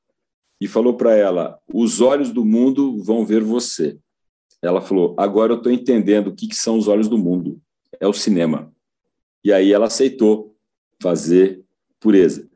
e 0.59 0.67
falou 0.67 0.95
para 0.95 1.15
ela: 1.15 1.59
Os 1.73 2.01
olhos 2.01 2.31
do 2.31 2.45
mundo 2.45 3.03
vão 3.03 3.25
ver 3.25 3.41
você. 3.41 3.97
Ela 4.61 4.79
falou: 4.79 5.13
agora 5.17 5.51
eu 5.51 5.57
estou 5.57 5.71
entendendo 5.71 6.27
o 6.27 6.35
que, 6.35 6.47
que 6.47 6.55
são 6.55 6.77
os 6.77 6.87
olhos 6.87 7.09
do 7.09 7.17
mundo. 7.17 7.59
É 7.99 8.07
o 8.07 8.13
cinema. 8.13 8.71
E 9.43 9.51
aí 9.51 9.73
ela 9.73 9.87
aceitou 9.87 10.55
fazer 11.01 11.61
pureza. 11.99 12.47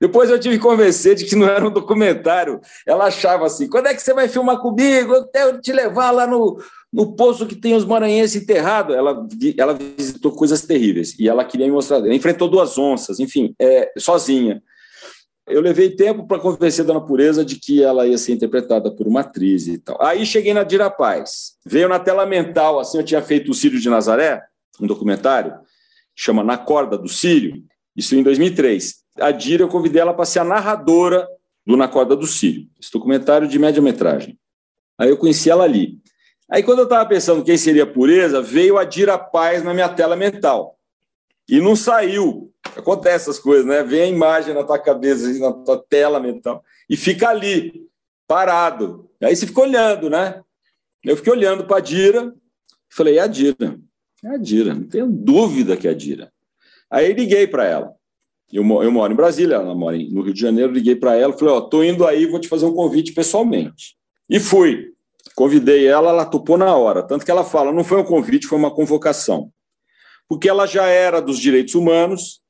Depois 0.00 0.30
eu 0.30 0.38
tive 0.38 0.56
que 0.56 0.62
convencer 0.62 1.16
de 1.16 1.24
que 1.24 1.34
não 1.34 1.48
era 1.48 1.66
um 1.66 1.72
documentário. 1.72 2.60
Ela 2.86 3.06
achava 3.06 3.46
assim: 3.46 3.68
quando 3.68 3.88
é 3.88 3.94
que 3.94 4.00
você 4.00 4.14
vai 4.14 4.28
filmar 4.28 4.58
comigo? 4.58 5.12
Eu 5.34 5.60
te 5.60 5.72
levar 5.72 6.12
lá 6.12 6.26
no, 6.26 6.56
no 6.96 7.14
poço 7.14 7.46
que 7.46 7.54
tem 7.54 7.74
os 7.74 7.84
maranhenses 7.84 8.42
enterrados. 8.42 8.96
Ela, 8.96 9.28
ela 9.58 9.74
visitou 9.74 10.32
coisas 10.32 10.62
terríveis 10.62 11.14
e 11.18 11.28
ela 11.28 11.44
queria 11.44 11.66
me 11.66 11.72
mostrar. 11.72 11.98
Ela 11.98 12.14
enfrentou 12.14 12.48
duas 12.48 12.78
onças, 12.78 13.20
enfim, 13.20 13.54
é, 13.60 13.92
sozinha. 13.98 14.62
Eu 15.46 15.60
levei 15.60 15.90
tempo 15.90 16.26
para 16.26 16.40
convencer 16.40 16.84
a 16.84 16.86
Dona 16.86 17.04
Pureza 17.04 17.44
de 17.44 17.56
que 17.56 17.82
ela 17.82 18.06
ia 18.06 18.16
ser 18.16 18.32
interpretada 18.32 18.90
por 18.90 19.06
uma 19.06 19.20
atriz 19.20 19.68
e 19.68 19.76
tal. 19.76 20.02
Aí 20.02 20.24
cheguei 20.24 20.54
na 20.54 20.62
Dira 20.62 20.88
Paz. 20.88 21.56
Veio 21.66 21.86
na 21.86 21.98
tela 21.98 22.24
mental, 22.24 22.80
assim, 22.80 22.96
eu 22.96 23.04
tinha 23.04 23.20
feito 23.20 23.50
o 23.50 23.54
Sírio 23.54 23.78
de 23.78 23.90
Nazaré, 23.90 24.42
um 24.80 24.86
documentário, 24.86 25.52
chama 26.16 26.42
Na 26.42 26.56
Corda 26.56 26.96
do 26.96 27.08
Sírio, 27.08 27.62
isso 27.94 28.16
em 28.16 28.22
2003. 28.22 28.94
A 29.20 29.30
Dira, 29.30 29.62
eu 29.62 29.68
convidei 29.68 30.00
ela 30.00 30.14
para 30.14 30.24
ser 30.24 30.38
a 30.38 30.44
narradora 30.44 31.28
do 31.66 31.76
Na 31.76 31.88
Corda 31.88 32.16
do 32.16 32.26
Sírio, 32.26 32.66
esse 32.80 32.90
documentário 32.90 33.46
de 33.46 33.58
média-metragem. 33.58 34.38
Aí 34.98 35.10
eu 35.10 35.18
conheci 35.18 35.50
ela 35.50 35.64
ali. 35.64 36.00
Aí 36.48 36.62
quando 36.62 36.80
eu 36.80 36.84
estava 36.84 37.08
pensando 37.08 37.44
quem 37.44 37.56
seria 37.56 37.86
Pureza, 37.86 38.40
veio 38.40 38.78
a 38.78 38.84
Dira 38.84 39.18
Paz 39.18 39.62
na 39.62 39.74
minha 39.74 39.88
tela 39.88 40.14
mental. 40.14 40.78
E 41.48 41.60
não 41.60 41.76
saiu. 41.76 42.52
Acontece 42.76 43.28
essas 43.28 43.38
coisas, 43.38 43.64
né? 43.64 43.82
Vem 43.82 44.00
a 44.02 44.06
imagem 44.06 44.54
na 44.54 44.64
tua 44.64 44.78
cabeça, 44.78 45.28
na 45.38 45.52
tua 45.52 45.82
tela 45.88 46.20
mental, 46.20 46.62
e 46.88 46.96
fica 46.96 47.28
ali, 47.28 47.86
parado. 48.26 49.08
Aí 49.22 49.34
você 49.34 49.46
fica 49.46 49.60
olhando, 49.60 50.10
né? 50.10 50.42
Eu 51.02 51.16
fiquei 51.16 51.32
olhando 51.32 51.64
para 51.64 51.76
a 51.76 51.80
Dira, 51.80 52.34
falei, 52.88 53.18
é 53.18 53.22
a 53.22 53.26
Dira. 53.26 53.78
É 54.24 54.28
a 54.28 54.36
Dira, 54.36 54.74
não 54.74 54.84
tenho 54.84 55.06
dúvida 55.06 55.76
que 55.76 55.86
é 55.86 55.90
a 55.90 55.94
Dira. 55.94 56.32
Aí 56.90 57.12
liguei 57.12 57.46
para 57.46 57.64
ela. 57.64 57.94
Eu, 58.52 58.62
eu 58.82 58.92
moro 58.92 59.12
em 59.12 59.16
Brasília, 59.16 59.56
ela 59.56 59.74
mora 59.74 59.96
no 59.96 60.22
Rio 60.22 60.34
de 60.34 60.40
Janeiro, 60.40 60.72
liguei 60.72 60.94
para 60.94 61.16
ela, 61.16 61.32
falei, 61.32 61.54
ó, 61.54 61.58
oh, 61.58 61.62
tô 61.62 61.82
indo 61.82 62.06
aí, 62.06 62.26
vou 62.26 62.40
te 62.40 62.48
fazer 62.48 62.66
um 62.66 62.74
convite 62.74 63.12
pessoalmente. 63.12 63.96
E 64.28 64.38
fui. 64.38 64.92
Convidei 65.34 65.86
ela, 65.86 66.10
ela 66.10 66.24
topou 66.24 66.56
na 66.56 66.74
hora. 66.74 67.02
Tanto 67.02 67.24
que 67.24 67.30
ela 67.30 67.44
fala, 67.44 67.72
não 67.72 67.84
foi 67.84 67.98
um 67.98 68.04
convite, 68.04 68.46
foi 68.46 68.58
uma 68.58 68.70
convocação. 68.70 69.50
Porque 70.28 70.48
ela 70.48 70.66
já 70.66 70.86
era 70.86 71.20
dos 71.20 71.38
direitos 71.38 71.74
humanos, 71.74 72.40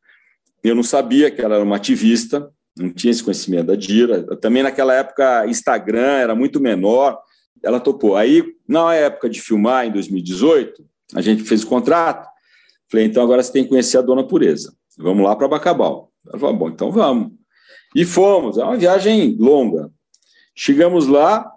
eu 0.62 0.74
não 0.74 0.82
sabia 0.82 1.30
que 1.30 1.40
ela 1.40 1.56
era 1.56 1.64
uma 1.64 1.76
ativista, 1.76 2.50
não 2.76 2.90
tinha 2.90 3.10
esse 3.10 3.22
conhecimento 3.22 3.66
da 3.66 3.76
Dira. 3.76 4.24
Também 4.38 4.62
naquela 4.62 4.94
época, 4.94 5.46
Instagram 5.46 6.18
era 6.18 6.34
muito 6.34 6.60
menor. 6.60 7.18
Ela 7.62 7.80
topou. 7.80 8.16
Aí, 8.16 8.44
na 8.68 8.94
época 8.94 9.30
de 9.30 9.40
filmar, 9.40 9.86
em 9.86 9.92
2018, 9.92 10.84
a 11.14 11.20
gente 11.20 11.42
fez 11.44 11.62
o 11.62 11.66
contrato. 11.66 12.28
Falei, 12.90 13.06
então 13.06 13.22
agora 13.22 13.42
você 13.42 13.52
tem 13.52 13.62
que 13.64 13.70
conhecer 13.70 13.98
a 13.98 14.02
Dona 14.02 14.26
Pureza. 14.26 14.74
Vamos 14.98 15.24
lá 15.24 15.34
para 15.34 15.48
Bacabal. 15.48 16.12
Ela 16.28 16.38
falou, 16.38 16.56
bom, 16.56 16.68
então 16.68 16.90
vamos. 16.90 17.32
E 17.94 18.04
fomos. 18.04 18.58
É 18.58 18.64
uma 18.64 18.76
viagem 18.76 19.36
longa. 19.38 19.90
Chegamos 20.54 21.06
lá 21.06 21.50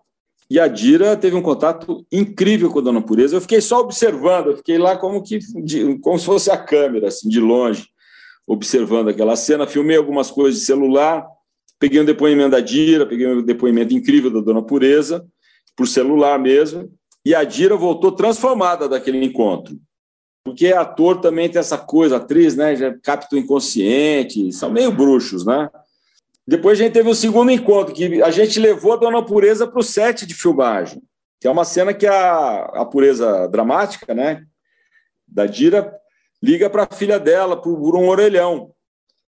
e 0.50 0.60
a 0.60 0.68
Dira 0.68 1.16
teve 1.16 1.36
um 1.36 1.42
contato 1.42 2.06
incrível 2.12 2.72
com 2.72 2.80
a 2.80 2.82
Dona 2.82 3.02
Pureza. 3.02 3.36
Eu 3.36 3.42
fiquei 3.42 3.62
só 3.62 3.80
observando, 3.82 4.48
eu 4.48 4.58
fiquei 4.58 4.78
lá 4.78 4.98
como, 4.98 5.22
que, 5.22 5.40
como 6.02 6.18
se 6.18 6.26
fosse 6.26 6.50
a 6.50 6.58
câmera, 6.58 7.08
assim, 7.10 7.30
de 7.30 7.40
longe 7.40 7.88
observando 8.50 9.10
aquela 9.10 9.36
cena, 9.36 9.68
filmei 9.68 9.96
algumas 9.96 10.32
coisas 10.32 10.60
de 10.60 10.66
celular, 10.66 11.24
peguei 11.78 12.02
um 12.02 12.06
depoimento 12.06 12.50
da 12.50 12.60
Dira, 12.60 13.06
peguei 13.06 13.28
um 13.28 13.44
depoimento 13.44 13.94
incrível 13.94 14.32
da 14.32 14.42
Dona 14.42 14.64
Pureza, 14.64 15.24
por 15.78 15.88
celular 15.88 16.40
mesmo, 16.40 16.92
e 17.24 17.36
a 17.36 17.44
Dira 17.44 17.76
voltou 17.76 18.12
transformada 18.12 18.90
daquele 18.90 19.24
encontro. 19.24 19.80
Porque 20.44 20.68
ator 20.68 21.22
também 21.22 21.48
tem 21.48 21.60
essa 21.60 21.78
coisa, 21.78 22.18
atriz, 22.18 22.56
né? 22.56 22.76
Já 22.76 22.92
capta 23.04 23.36
o 23.36 23.40
inconsciente, 23.40 24.52
são 24.52 24.72
meio 24.72 24.92
bruxos, 24.92 25.46
né? 25.46 25.70
Depois 26.50 26.80
a 26.80 26.84
gente 26.84 26.94
teve 26.94 27.08
o 27.08 27.14
segundo 27.14 27.52
encontro, 27.52 27.94
que 27.94 28.24
a 28.24 28.32
gente 28.32 28.60
levou 28.60 28.94
a 28.94 28.96
Dona 28.96 29.24
Pureza 29.24 29.68
para 29.68 29.80
o 29.80 29.84
set 29.84 30.26
de 30.26 30.34
filmagem, 30.34 31.00
que 31.40 31.48
é 31.48 31.52
uma 31.52 31.64
cena 31.64 31.94
que 31.94 32.08
a, 32.08 32.62
a 32.74 32.86
pureza 32.86 33.48
dramática, 33.50 34.16
né? 34.16 34.44
Da 35.28 35.46
Dira, 35.46 35.96
liga 36.42 36.68
para 36.68 36.88
a 36.90 36.96
filha 36.96 37.20
dela 37.20 37.56
por 37.56 37.96
um 37.96 38.10
orelhão. 38.10 38.72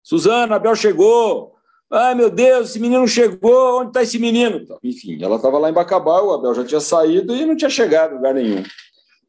Suzana, 0.02 0.56
Abel 0.56 0.74
chegou. 0.74 1.54
Ai, 1.88 2.16
meu 2.16 2.28
Deus, 2.28 2.70
esse 2.70 2.80
menino 2.80 3.06
chegou. 3.06 3.82
Onde 3.82 3.90
está 3.90 4.02
esse 4.02 4.18
menino? 4.18 4.66
Enfim, 4.82 5.22
ela 5.22 5.36
estava 5.36 5.56
lá 5.56 5.70
em 5.70 5.72
Bacabal, 5.72 6.26
o 6.26 6.32
Abel 6.32 6.52
já 6.52 6.64
tinha 6.64 6.80
saído 6.80 7.32
e 7.32 7.46
não 7.46 7.56
tinha 7.56 7.70
chegado 7.70 8.10
em 8.10 8.16
lugar 8.16 8.34
nenhum. 8.34 8.64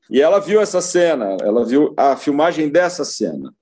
E 0.10 0.20
ela 0.20 0.39
viu 0.39 0.60
essa 0.60 0.82
cena, 0.82 1.38
ela 1.39 1.63
viu 1.63 1.94
a 1.96 2.18
filmagem 2.18 2.68
dessa 2.68 3.06
cena. 3.06 3.54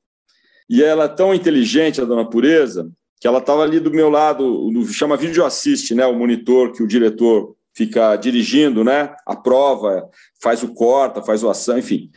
E 0.70 0.82
ela 0.82 1.04
é 1.04 1.10
tão 1.10 1.36
inteligente, 1.36 2.00
a 2.00 2.06
dona 2.06 2.30
Pureza, 2.30 2.90
que 3.24 3.28
ela 3.30 3.40
estava 3.40 3.64
ali 3.64 3.80
do 3.80 3.90
meu 3.90 4.10
lado, 4.10 4.70
no, 4.70 4.86
chama 4.86 5.16
vídeo 5.16 5.46
assiste, 5.46 5.96
né, 5.96 6.06
o 6.06 6.14
monitor 6.14 6.74
que 6.74 6.84
o 6.84 6.88
diretor 6.88 7.56
fica 7.74 8.18
dirigindo, 8.18 8.84
né, 8.84 9.16
a 9.26 9.34
prova, 9.34 10.10
faz 10.42 10.62
o 10.62 10.74
corta, 10.74 11.22
faz 11.22 11.42
o 11.42 11.50
ação, 11.50 11.78
enfim. 11.78 12.12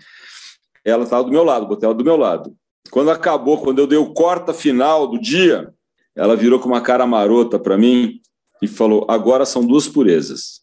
Ela 0.84 1.04
estava 1.04 1.22
do 1.22 1.30
meu 1.30 1.44
lado, 1.44 1.68
botei 1.68 1.86
ela 1.86 1.94
do 1.94 2.02
meu 2.02 2.16
lado. 2.16 2.52
Quando 2.90 3.12
acabou, 3.12 3.58
quando 3.58 3.78
eu 3.78 3.86
dei 3.86 3.96
o 3.96 4.12
corta 4.12 4.52
final 4.52 5.06
do 5.06 5.16
dia, 5.16 5.72
ela 6.16 6.34
virou 6.34 6.58
com 6.58 6.66
uma 6.66 6.80
cara 6.80 7.06
marota 7.06 7.56
para 7.56 7.78
mim 7.78 8.20
e 8.60 8.66
falou: 8.66 9.06
agora 9.08 9.46
são 9.46 9.64
duas 9.64 9.86
purezas. 9.86 10.60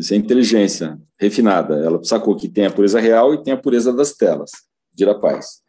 Isso 0.00 0.12
é 0.12 0.16
inteligência 0.16 0.98
refinada. 1.16 1.76
Ela 1.76 2.02
sacou 2.02 2.34
que 2.34 2.48
tem 2.48 2.66
a 2.66 2.72
pureza 2.72 2.98
real 2.98 3.34
e 3.34 3.42
tem 3.44 3.52
a 3.52 3.56
pureza 3.56 3.92
das 3.92 4.14
telas. 4.14 4.50
Dira 4.92 5.14
paz. 5.14 5.62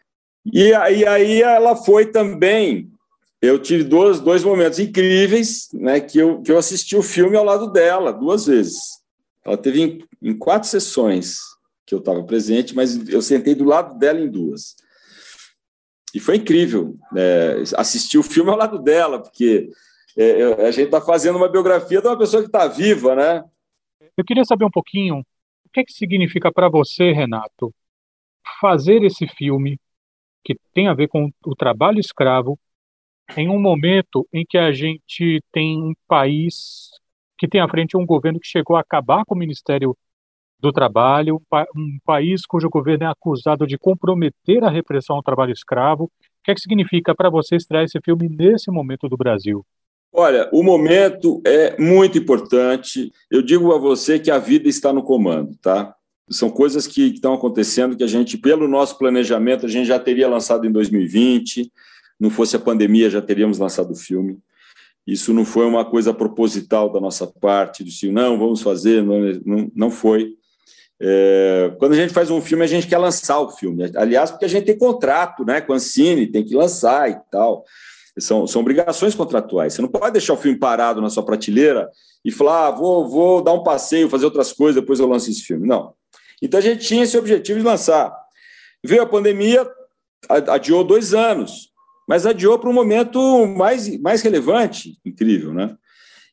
E 0.51 0.73
aí, 0.73 1.05
aí 1.05 1.39
ela 1.43 1.75
foi 1.75 2.07
também. 2.07 2.91
Eu 3.41 3.59
tive 3.59 3.83
dois, 3.83 4.19
dois 4.19 4.43
momentos 4.43 4.79
incríveis, 4.79 5.69
né? 5.73 5.99
Que 5.99 6.17
eu, 6.19 6.41
que 6.41 6.51
eu 6.51 6.57
assisti 6.57 6.95
o 6.95 7.03
filme 7.03 7.37
ao 7.37 7.43
lado 7.43 7.71
dela 7.71 8.11
duas 8.11 8.47
vezes. 8.47 9.01
Ela 9.45 9.57
teve 9.57 9.81
em, 9.81 10.05
em 10.21 10.37
quatro 10.37 10.67
sessões 10.67 11.39
que 11.85 11.93
eu 11.93 11.99
estava 11.99 12.23
presente, 12.23 12.75
mas 12.75 13.07
eu 13.07 13.21
sentei 13.21 13.55
do 13.55 13.63
lado 13.63 13.97
dela 13.97 14.19
em 14.19 14.29
duas. 14.29 14.75
E 16.13 16.19
foi 16.19 16.37
incrível 16.37 16.97
né, 17.11 17.53
assistir 17.77 18.17
o 18.17 18.23
filme 18.23 18.49
ao 18.49 18.57
lado 18.57 18.79
dela, 18.79 19.21
porque 19.21 19.69
é, 20.17 20.43
a 20.65 20.71
gente 20.71 20.85
está 20.85 20.99
fazendo 20.99 21.37
uma 21.37 21.47
biografia 21.47 22.01
de 22.01 22.07
uma 22.07 22.17
pessoa 22.17 22.41
que 22.41 22.49
está 22.49 22.67
viva, 22.67 23.15
né? 23.15 23.43
Eu 24.17 24.25
queria 24.25 24.43
saber 24.43 24.65
um 24.65 24.71
pouquinho 24.71 25.19
o 25.19 25.69
que, 25.71 25.81
é 25.81 25.83
que 25.83 25.93
significa 25.93 26.51
para 26.51 26.69
você, 26.69 27.11
Renato, 27.11 27.73
fazer 28.59 29.03
esse 29.03 29.27
filme 29.27 29.79
que 30.43 30.55
tem 30.73 30.87
a 30.87 30.93
ver 30.93 31.07
com 31.07 31.29
o 31.45 31.55
trabalho 31.55 31.99
escravo 31.99 32.57
em 33.35 33.49
um 33.49 33.59
momento 33.59 34.27
em 34.31 34.45
que 34.47 34.57
a 34.57 34.71
gente 34.71 35.41
tem 35.51 35.81
um 35.81 35.93
país 36.07 36.89
que 37.37 37.47
tem 37.47 37.61
à 37.61 37.67
frente 37.67 37.95
um 37.95 38.05
governo 38.05 38.39
que 38.39 38.47
chegou 38.47 38.75
a 38.75 38.81
acabar 38.81 39.23
com 39.25 39.35
o 39.35 39.37
Ministério 39.37 39.95
do 40.59 40.71
Trabalho, 40.71 41.41
um 41.75 41.99
país 42.03 42.45
cujo 42.45 42.69
governo 42.69 43.03
é 43.03 43.07
acusado 43.07 43.67
de 43.67 43.77
comprometer 43.77 44.63
a 44.63 44.69
repressão 44.69 45.15
ao 45.15 45.23
trabalho 45.23 45.53
escravo. 45.53 46.05
O 46.05 46.09
que, 46.43 46.51
é 46.51 46.55
que 46.55 46.61
significa 46.61 47.13
para 47.13 47.29
você 47.29 47.55
estrear 47.55 47.83
esse 47.83 47.99
filme 48.03 48.27
nesse 48.27 48.71
momento 48.71 49.07
do 49.07 49.15
Brasil? 49.15 49.63
Olha, 50.11 50.49
o 50.51 50.63
momento 50.63 51.41
é 51.45 51.79
muito 51.79 52.17
importante. 52.17 53.11
Eu 53.29 53.43
digo 53.43 53.71
a 53.73 53.77
você 53.77 54.17
que 54.17 54.31
a 54.31 54.39
vida 54.39 54.67
está 54.67 54.91
no 54.91 55.03
comando, 55.03 55.55
tá? 55.61 55.93
São 56.29 56.49
coisas 56.49 56.87
que 56.87 57.13
estão 57.13 57.33
acontecendo 57.33 57.95
que 57.95 58.03
a 58.03 58.07
gente, 58.07 58.37
pelo 58.37 58.67
nosso 58.67 58.97
planejamento, 58.97 59.65
a 59.65 59.69
gente 59.69 59.85
já 59.85 59.99
teria 59.99 60.27
lançado 60.27 60.65
em 60.65 60.71
2020. 60.71 61.71
Não 62.19 62.29
fosse 62.29 62.55
a 62.55 62.59
pandemia, 62.59 63.09
já 63.09 63.21
teríamos 63.21 63.57
lançado 63.57 63.91
o 63.91 63.95
filme. 63.95 64.39
Isso 65.07 65.33
não 65.33 65.45
foi 65.45 65.65
uma 65.65 65.85
coisa 65.85 66.13
proposital 66.13 66.91
da 66.91 66.99
nossa 66.99 67.25
parte, 67.25 67.83
de 67.83 67.91
assim, 67.91 68.11
não, 68.11 68.37
vamos 68.37 68.61
fazer, 68.61 69.01
não, 69.01 69.71
não, 69.73 69.89
foi. 69.89 70.33
É, 70.99 71.73
quando 71.79 71.93
a 71.93 71.95
gente 71.95 72.13
faz 72.13 72.29
um 72.29 72.41
filme, 72.41 72.65
a 72.65 72.67
gente 72.67 72.87
quer 72.87 72.97
lançar 72.97 73.39
o 73.39 73.49
filme. 73.49 73.89
Aliás, 73.95 74.31
porque 74.31 74.43
a 74.43 74.49
gente 74.49 74.65
tem 74.65 74.77
contrato 74.77 75.45
né, 75.45 75.61
com 75.61 75.71
a 75.71 75.77
Ancine, 75.77 76.27
tem 76.27 76.43
que 76.43 76.53
lançar 76.53 77.09
e 77.09 77.17
tal. 77.31 77.63
São, 78.19 78.45
são 78.45 78.61
obrigações 78.61 79.15
contratuais. 79.15 79.73
Você 79.73 79.81
não 79.81 79.87
pode 79.87 80.11
deixar 80.11 80.33
o 80.33 80.37
filme 80.37 80.57
parado 80.57 81.01
na 81.01 81.09
sua 81.09 81.23
prateleira 81.23 81.89
e 82.25 82.31
falar, 82.31 82.67
ah, 82.67 82.71
vou, 82.71 83.07
vou 83.07 83.41
dar 83.41 83.53
um 83.53 83.63
passeio, 83.63 84.09
fazer 84.09 84.25
outras 84.25 84.51
coisas, 84.51 84.81
depois 84.81 84.99
eu 84.99 85.07
lanço 85.07 85.29
esse 85.29 85.43
filme. 85.43 85.65
Não. 85.65 85.93
Então 86.41 86.57
a 86.57 86.63
gente 86.63 86.85
tinha 86.85 87.03
esse 87.03 87.17
objetivo 87.17 87.59
de 87.59 87.65
lançar. 87.65 88.13
Veio 88.83 89.03
a 89.03 89.07
pandemia, 89.07 89.65
adiou 90.49 90.83
dois 90.83 91.13
anos, 91.13 91.71
mas 92.07 92.25
adiou 92.25 92.57
para 92.57 92.69
um 92.69 92.73
momento 92.73 93.45
mais, 93.47 93.99
mais 93.99 94.21
relevante, 94.21 94.97
incrível, 95.05 95.53
né? 95.53 95.75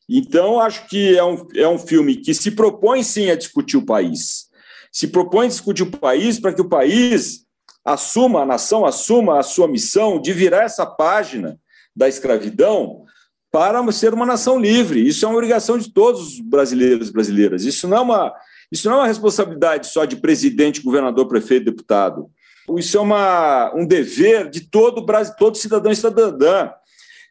Então, 0.07 0.59
acho 0.59 0.87
que 0.87 1.17
é 1.17 1.23
um, 1.23 1.47
é 1.55 1.67
um 1.67 1.79
filme 1.79 2.15
que 2.15 2.33
se 2.33 2.51
propõe 2.51 3.03
sim 3.03 3.29
a 3.29 3.35
discutir 3.35 3.75
o 3.75 3.85
país. 3.85 4.45
Se 4.91 5.07
propõe 5.07 5.47
a 5.47 5.49
discutir 5.49 5.83
o 5.83 5.91
país 5.91 6.39
para 6.39 6.53
que 6.53 6.61
o 6.61 6.69
país 6.69 7.43
assuma, 7.83 8.41
a 8.41 8.45
nação 8.45 8.85
assuma 8.85 9.39
a 9.39 9.43
sua 9.43 9.67
missão 9.67 10.21
de 10.21 10.31
virar 10.31 10.63
essa 10.63 10.85
página 10.85 11.59
da 11.95 12.07
escravidão 12.07 13.03
para 13.51 13.91
ser 13.91 14.13
uma 14.13 14.25
nação 14.25 14.59
livre. 14.59 15.05
Isso 15.05 15.25
é 15.25 15.27
uma 15.27 15.37
obrigação 15.37 15.77
de 15.77 15.91
todos 15.91 16.21
os 16.21 16.39
brasileiros 16.39 17.09
e 17.09 17.13
brasileiras. 17.13 17.63
Isso 17.63 17.87
não 17.87 17.97
é 17.97 18.01
uma, 18.01 18.33
isso 18.71 18.87
não 18.87 18.97
é 18.97 18.99
uma 19.01 19.07
responsabilidade 19.07 19.87
só 19.87 20.05
de 20.05 20.17
presidente, 20.17 20.81
governador, 20.81 21.27
prefeito, 21.27 21.65
deputado. 21.65 22.29
Isso 22.77 22.97
é 22.97 23.01
uma, 23.01 23.73
um 23.75 23.85
dever 23.85 24.49
de 24.49 24.61
todo, 24.61 25.05
todo 25.37 25.57
cidadão 25.57 25.91
e 25.91 25.95
cidadã, 25.95 26.71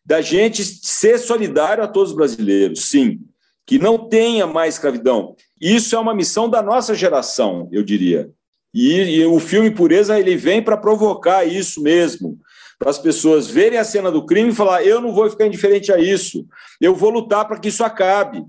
da 0.04 0.20
gente 0.20 0.64
ser 0.64 1.18
solidário 1.18 1.82
a 1.82 1.88
todos 1.88 2.10
os 2.10 2.16
brasileiros, 2.16 2.84
sim, 2.84 3.20
que 3.66 3.78
não 3.78 4.08
tenha 4.08 4.46
mais 4.46 4.74
escravidão. 4.74 5.34
Isso 5.60 5.96
é 5.96 5.98
uma 5.98 6.14
missão 6.14 6.48
da 6.48 6.62
nossa 6.62 6.94
geração, 6.94 7.68
eu 7.72 7.82
diria. 7.82 8.30
E, 8.72 9.18
e 9.18 9.26
o 9.26 9.38
filme 9.38 9.70
Pureza 9.70 10.18
ele 10.18 10.36
vem 10.36 10.62
para 10.62 10.76
provocar 10.76 11.44
isso 11.44 11.80
mesmo, 11.82 12.38
para 12.78 12.90
as 12.90 12.98
pessoas 12.98 13.48
verem 13.48 13.78
a 13.78 13.84
cena 13.84 14.10
do 14.10 14.26
crime 14.26 14.50
e 14.50 14.54
falar: 14.54 14.84
eu 14.84 15.00
não 15.00 15.12
vou 15.12 15.30
ficar 15.30 15.46
indiferente 15.46 15.92
a 15.92 15.98
isso, 15.98 16.46
eu 16.80 16.94
vou 16.94 17.10
lutar 17.10 17.46
para 17.46 17.58
que 17.58 17.68
isso 17.68 17.84
acabe. 17.84 18.44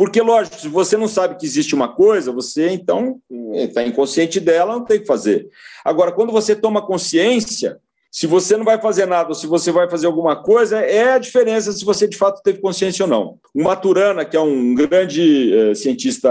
Porque, 0.00 0.22
lógico, 0.22 0.58
se 0.58 0.66
você 0.66 0.96
não 0.96 1.06
sabe 1.06 1.36
que 1.36 1.44
existe 1.44 1.74
uma 1.74 1.86
coisa, 1.86 2.32
você 2.32 2.70
então 2.70 3.20
está 3.52 3.86
inconsciente 3.86 4.40
dela, 4.40 4.72
não 4.72 4.82
tem 4.82 4.96
o 4.96 5.00
que 5.02 5.06
fazer. 5.06 5.46
Agora, 5.84 6.10
quando 6.10 6.32
você 6.32 6.56
toma 6.56 6.80
consciência, 6.80 7.78
se 8.10 8.26
você 8.26 8.56
não 8.56 8.64
vai 8.64 8.80
fazer 8.80 9.04
nada 9.04 9.28
ou 9.28 9.34
se 9.34 9.46
você 9.46 9.70
vai 9.70 9.90
fazer 9.90 10.06
alguma 10.06 10.42
coisa, 10.42 10.80
é 10.80 11.12
a 11.12 11.18
diferença 11.18 11.70
se 11.70 11.84
você 11.84 12.08
de 12.08 12.16
fato 12.16 12.42
teve 12.42 12.62
consciência 12.62 13.04
ou 13.04 13.10
não. 13.10 13.38
O 13.54 13.62
Maturana, 13.62 14.24
que 14.24 14.38
é 14.38 14.40
um 14.40 14.74
grande 14.74 15.54
eh, 15.54 15.74
cientista 15.74 16.30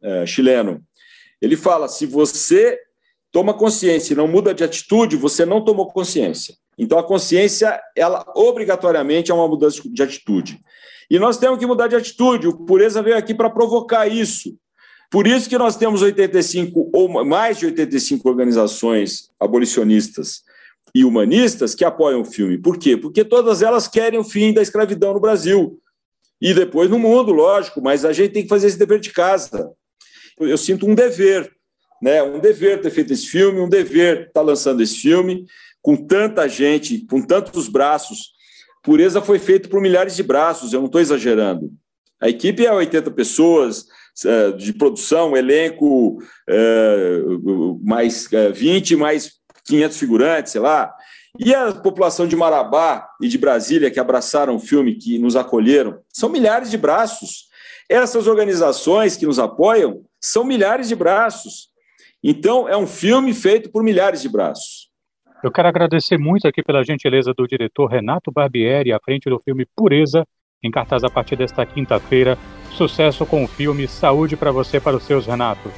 eh, 0.00 0.24
chileno, 0.24 0.80
ele 1.42 1.56
fala: 1.56 1.88
se 1.88 2.06
você 2.06 2.78
toma 3.32 3.52
consciência 3.52 4.12
e 4.12 4.16
não 4.16 4.28
muda 4.28 4.54
de 4.54 4.62
atitude, 4.62 5.16
você 5.16 5.44
não 5.44 5.64
tomou 5.64 5.88
consciência. 5.88 6.54
Então 6.78 6.96
a 6.96 7.02
consciência, 7.02 7.76
ela 7.96 8.24
obrigatoriamente 8.36 9.32
é 9.32 9.34
uma 9.34 9.48
mudança 9.48 9.82
de 9.84 10.00
atitude. 10.00 10.60
E 11.10 11.18
nós 11.18 11.36
temos 11.36 11.58
que 11.58 11.66
mudar 11.66 11.88
de 11.88 11.96
atitude. 11.96 12.46
O 12.46 12.56
Pureza 12.56 13.02
veio 13.02 13.16
aqui 13.16 13.34
para 13.34 13.50
provocar 13.50 14.06
isso. 14.06 14.56
Por 15.10 15.26
isso 15.26 15.48
que 15.48 15.58
nós 15.58 15.76
temos 15.76 16.02
85 16.02 16.90
ou 16.92 17.24
mais 17.24 17.58
de 17.58 17.66
85 17.66 18.28
organizações 18.28 19.28
abolicionistas 19.40 20.42
e 20.94 21.04
humanistas 21.04 21.74
que 21.74 21.84
apoiam 21.84 22.20
o 22.20 22.24
filme. 22.24 22.58
Por 22.58 22.78
quê? 22.78 22.96
Porque 22.96 23.24
todas 23.24 23.60
elas 23.60 23.88
querem 23.88 24.20
o 24.20 24.24
fim 24.24 24.52
da 24.52 24.62
escravidão 24.62 25.12
no 25.12 25.20
Brasil. 25.20 25.80
E 26.40 26.54
depois 26.54 26.88
no 26.88 26.98
mundo, 26.98 27.32
lógico, 27.32 27.82
mas 27.82 28.04
a 28.04 28.12
gente 28.12 28.32
tem 28.32 28.42
que 28.44 28.48
fazer 28.48 28.68
esse 28.68 28.78
dever 28.78 29.00
de 29.00 29.10
casa. 29.10 29.72
Eu 30.38 30.56
sinto 30.56 30.86
um 30.86 30.94
dever, 30.94 31.52
né? 32.00 32.22
Um 32.22 32.38
dever 32.38 32.80
ter 32.80 32.90
feito 32.90 33.12
esse 33.12 33.26
filme, 33.26 33.60
um 33.60 33.68
dever 33.68 34.28
estar 34.28 34.42
lançando 34.42 34.80
esse 34.80 34.96
filme 34.96 35.44
com 35.82 35.96
tanta 35.96 36.48
gente, 36.48 37.04
com 37.06 37.20
tantos 37.20 37.68
braços. 37.68 38.32
Pureza 38.82 39.20
foi 39.20 39.38
feito 39.38 39.68
por 39.68 39.80
milhares 39.80 40.16
de 40.16 40.22
braços, 40.22 40.72
eu 40.72 40.80
não 40.80 40.86
estou 40.86 41.00
exagerando. 41.00 41.70
A 42.20 42.28
equipe 42.28 42.66
é 42.66 42.72
80 42.72 43.10
pessoas 43.12 43.86
é, 44.24 44.52
de 44.52 44.72
produção, 44.72 45.36
elenco 45.36 46.18
é, 46.48 47.22
mais 47.82 48.28
20, 48.52 48.94
é, 48.94 48.96
mais 48.96 49.32
500 49.64 49.98
figurantes, 49.98 50.52
sei 50.52 50.60
lá. 50.60 50.92
E 51.38 51.54
a 51.54 51.72
população 51.72 52.26
de 52.26 52.36
Marabá 52.36 53.08
e 53.22 53.28
de 53.28 53.38
Brasília, 53.38 53.90
que 53.90 54.00
abraçaram 54.00 54.56
o 54.56 54.60
filme, 54.60 54.96
que 54.96 55.18
nos 55.18 55.36
acolheram, 55.36 56.00
são 56.12 56.28
milhares 56.28 56.70
de 56.70 56.76
braços. 56.76 57.48
Essas 57.88 58.26
organizações 58.26 59.16
que 59.16 59.26
nos 59.26 59.38
apoiam 59.38 60.02
são 60.20 60.44
milhares 60.44 60.88
de 60.88 60.94
braços. 60.94 61.70
Então, 62.22 62.68
é 62.68 62.76
um 62.76 62.86
filme 62.86 63.32
feito 63.32 63.70
por 63.70 63.82
milhares 63.82 64.20
de 64.20 64.28
braços. 64.28 64.89
Eu 65.42 65.50
quero 65.50 65.68
agradecer 65.68 66.18
muito 66.18 66.46
aqui 66.46 66.62
pela 66.62 66.84
gentileza 66.84 67.32
do 67.32 67.46
diretor 67.46 67.86
Renato 67.86 68.30
Barbieri, 68.30 68.92
à 68.92 69.00
frente 69.02 69.30
do 69.30 69.40
filme 69.40 69.66
Pureza, 69.74 70.22
em 70.62 70.70
cartaz 70.70 71.02
a 71.02 71.08
partir 71.08 71.34
desta 71.34 71.64
quinta-feira. 71.64 72.36
Sucesso 72.72 73.24
com 73.24 73.42
o 73.42 73.48
filme, 73.48 73.88
saúde 73.88 74.36
para 74.36 74.52
você 74.52 74.76
e 74.76 74.80
para 74.80 74.96
os 74.98 75.04
seus, 75.04 75.26
Renato. 75.26 75.70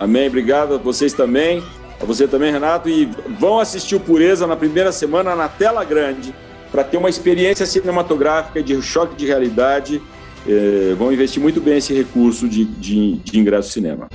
Amém, 0.00 0.28
obrigado 0.28 0.74
a 0.74 0.78
vocês 0.78 1.12
também. 1.12 1.62
A 2.00 2.06
você 2.06 2.26
também, 2.26 2.50
Renato, 2.50 2.88
e 2.88 3.04
vão 3.38 3.60
assistir 3.60 3.96
o 3.96 4.00
Pureza 4.00 4.46
na 4.46 4.56
primeira 4.56 4.90
semana 4.90 5.36
na 5.36 5.46
tela 5.46 5.84
grande 5.84 6.34
para 6.70 6.82
ter 6.82 6.96
uma 6.96 7.10
experiência 7.10 7.66
cinematográfica 7.66 8.62
de 8.62 8.80
choque 8.80 9.14
de 9.14 9.26
realidade. 9.26 10.00
É, 10.48 10.94
vão 10.94 11.12
investir 11.12 11.40
muito 11.40 11.60
bem 11.60 11.76
esse 11.76 11.92
recurso 11.92 12.48
de, 12.48 12.64
de, 12.64 13.16
de 13.18 13.38
ingresso 13.38 13.70
cinema. 13.70 14.08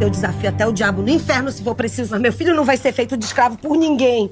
Eu 0.00 0.08
desafio 0.08 0.48
até 0.48 0.64
o 0.64 0.72
diabo 0.72 1.02
no 1.02 1.08
inferno 1.08 1.50
se 1.50 1.60
for 1.62 1.74
preciso, 1.74 2.12
mas 2.12 2.20
meu 2.20 2.32
filho 2.32 2.54
não 2.54 2.64
vai 2.64 2.76
ser 2.76 2.92
feito 2.92 3.16
de 3.16 3.24
escravo 3.24 3.58
por 3.58 3.76
ninguém. 3.76 4.30